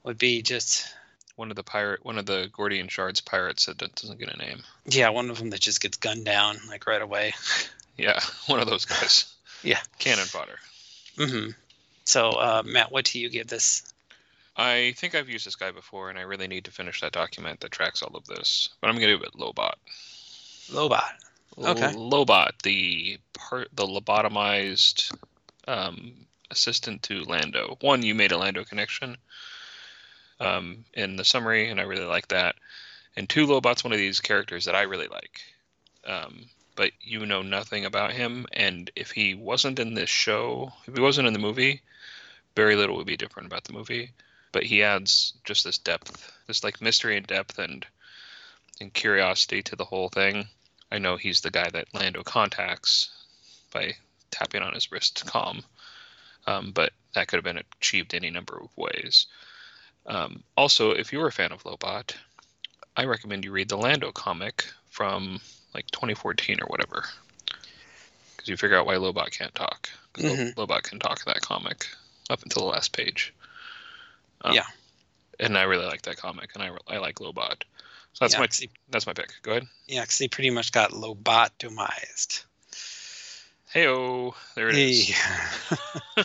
[0.04, 0.86] would be just
[1.34, 4.62] One of the pirate, one of the Gordian shards pirates that doesn't get a name.
[4.86, 7.34] yeah one of them that just gets gunned down like right away.
[7.98, 9.24] Yeah, one of those guys.
[9.62, 9.80] Yeah.
[9.98, 10.58] Cannon fodder.
[11.16, 11.48] hmm
[12.04, 13.90] So uh, Matt, what do you give this?
[14.56, 17.60] I think I've used this guy before, and I really need to finish that document
[17.60, 18.70] that tracks all of this.
[18.80, 19.74] But I'm gonna give it Lobot.
[20.70, 21.12] Lobot.
[21.58, 21.92] Okay.
[21.92, 25.14] Lobot, the part, the lobotomized
[25.68, 26.12] um,
[26.50, 27.76] assistant to Lando.
[27.80, 29.16] One, you made a Lando connection
[30.40, 32.56] um, in the summary, and I really like that.
[33.16, 35.40] And two, Lobot's one of these characters that I really like.
[36.06, 36.46] Um,
[36.76, 41.00] but you know nothing about him, and if he wasn't in this show, if he
[41.00, 41.80] wasn't in the movie,
[42.54, 44.12] very little would be different about the movie.
[44.52, 47.86] But he adds just this depth, this like mystery and depth and
[48.80, 50.48] and curiosity to the whole thing.
[50.90, 53.10] I know he's the guy that Lando contacts
[53.72, 53.94] by
[54.30, 55.64] tapping on his wrist to calm,
[56.46, 59.26] um, but that could have been achieved any number of ways.
[60.06, 62.14] Um, also, if you're a fan of Lobot,
[62.96, 65.40] I recommend you read the Lando comic from
[65.74, 67.04] like 2014 or whatever,
[68.36, 69.90] because you figure out why Lobot can't talk.
[70.14, 70.54] Mhm.
[70.54, 71.86] Lobot can talk in that comic
[72.30, 73.34] up until the last page.
[74.42, 74.66] Um, Yeah.
[75.40, 77.62] and I really like that comic, and I, I like Lobot.
[78.12, 79.32] So that's yeah, my he, that's my pick.
[79.42, 79.66] Go ahead.
[79.86, 82.44] yeah, 'cause he pretty much got lobotomized.
[83.74, 85.08] Heyo, there it is.
[85.08, 86.24] Hey.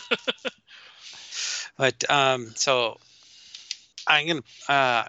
[1.76, 2.98] but um, so
[4.06, 5.04] I'm gonna uh,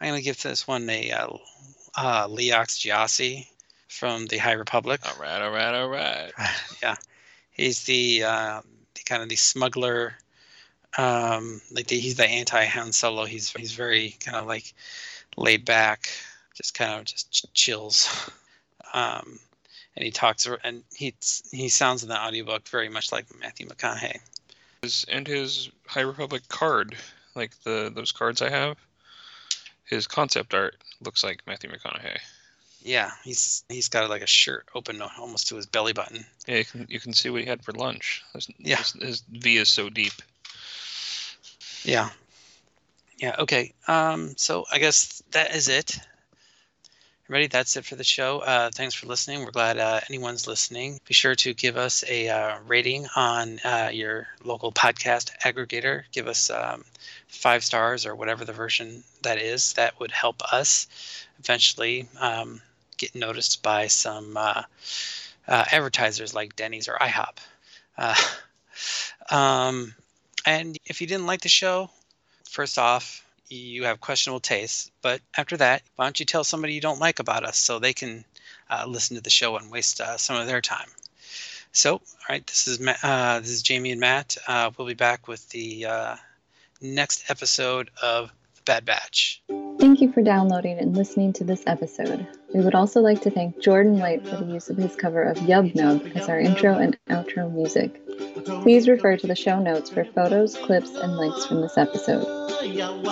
[0.00, 1.28] I'm gonna give this one a uh,
[1.96, 3.46] uh, Leox Gyasi
[3.88, 5.00] from the High Republic.
[5.04, 6.32] All right, all right, all right.
[6.82, 6.96] yeah,
[7.50, 8.60] he's the, uh,
[8.94, 10.14] the kind of the smuggler.
[10.98, 13.24] Um, like the, he's the anti Han Solo.
[13.24, 14.74] He's he's very kind of like
[15.36, 16.08] laid back,
[16.54, 18.30] just kind of just ch- chills.
[18.92, 19.38] Um,
[19.94, 21.14] and he talks and he
[21.52, 24.18] he sounds in the audiobook very much like Matthew McConaughey.
[24.82, 26.96] His, and his High Republic card,
[27.36, 28.76] like the those cards I have,
[29.84, 32.18] his concept art looks like Matthew McConaughey.
[32.82, 36.24] Yeah, he's he's got like a shirt open almost to his belly button.
[36.46, 38.24] Yeah, you can you can see what he had for lunch.
[38.32, 38.78] His, Yeah.
[38.78, 40.14] his, his V is so deep.
[41.84, 42.10] Yeah.
[43.18, 43.36] Yeah.
[43.38, 43.72] Okay.
[43.86, 44.34] Um.
[44.36, 45.98] So I guess that is it.
[47.28, 47.46] Ready?
[47.46, 48.40] that's it for the show.
[48.40, 49.44] Uh, thanks for listening.
[49.44, 50.98] We're glad uh, anyone's listening.
[51.06, 56.02] Be sure to give us a uh, rating on uh, your local podcast aggregator.
[56.10, 56.84] Give us um,
[57.28, 59.74] five stars or whatever the version that is.
[59.74, 60.88] That would help us
[61.38, 62.60] eventually um,
[62.96, 64.64] get noticed by some uh,
[65.46, 67.38] uh, advertisers like Denny's or IHOP.
[69.30, 69.94] Um,
[70.46, 71.90] and if you didn't like the show,
[72.48, 74.90] first off, you have questionable tastes.
[75.02, 77.92] But after that, why don't you tell somebody you don't like about us so they
[77.92, 78.24] can
[78.70, 80.88] uh, listen to the show and waste uh, some of their time?
[81.72, 84.36] So, all right, this is uh, this is Jamie and Matt.
[84.46, 86.16] Uh, we'll be back with the uh,
[86.80, 89.42] next episode of The Bad Batch.
[89.78, 92.26] Thank you for downloading and listening to this episode.
[92.52, 95.38] We would also like to thank Jordan White for the use of his cover of
[95.38, 98.02] Yub Nub as our intro and outro music.
[98.62, 102.24] Please refer to the show notes for photos, clips, and links from this episode.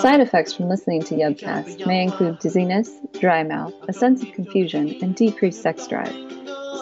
[0.00, 4.96] Side effects from listening to Yubcast may include dizziness, dry mouth, a sense of confusion,
[5.02, 6.14] and decreased sex drive.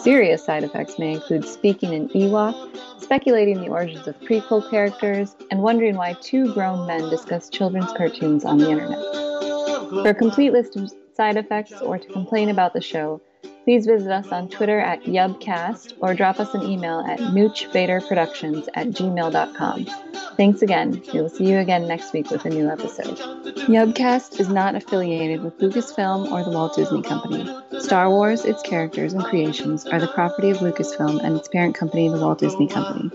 [0.01, 5.61] Serious side effects may include speaking in Ewok, speculating the origins of prequel characters, and
[5.61, 8.99] wondering why two grown men discuss children's cartoons on the internet.
[9.89, 13.21] For a complete list of side effects or to complain about the show,
[13.67, 18.87] please visit us on Twitter at Yubcast or drop us an email at noochvaderproductions at
[18.87, 19.85] gmail.com.
[20.37, 21.03] Thanks again.
[21.13, 23.17] We will see you again next week with a new episode.
[23.67, 27.45] Yubcast is not affiliated with Lucasfilm or the Walt Disney Company.
[27.81, 32.07] Star Wars, its characters, and creations are the property of Lucasfilm and its parent company,
[32.07, 33.09] the Walt Disney Company.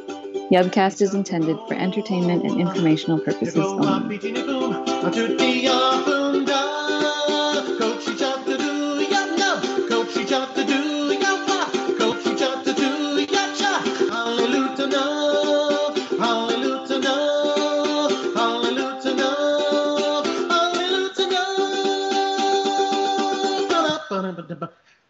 [0.53, 4.19] Yubcast is intended for entertainment and informational purposes only.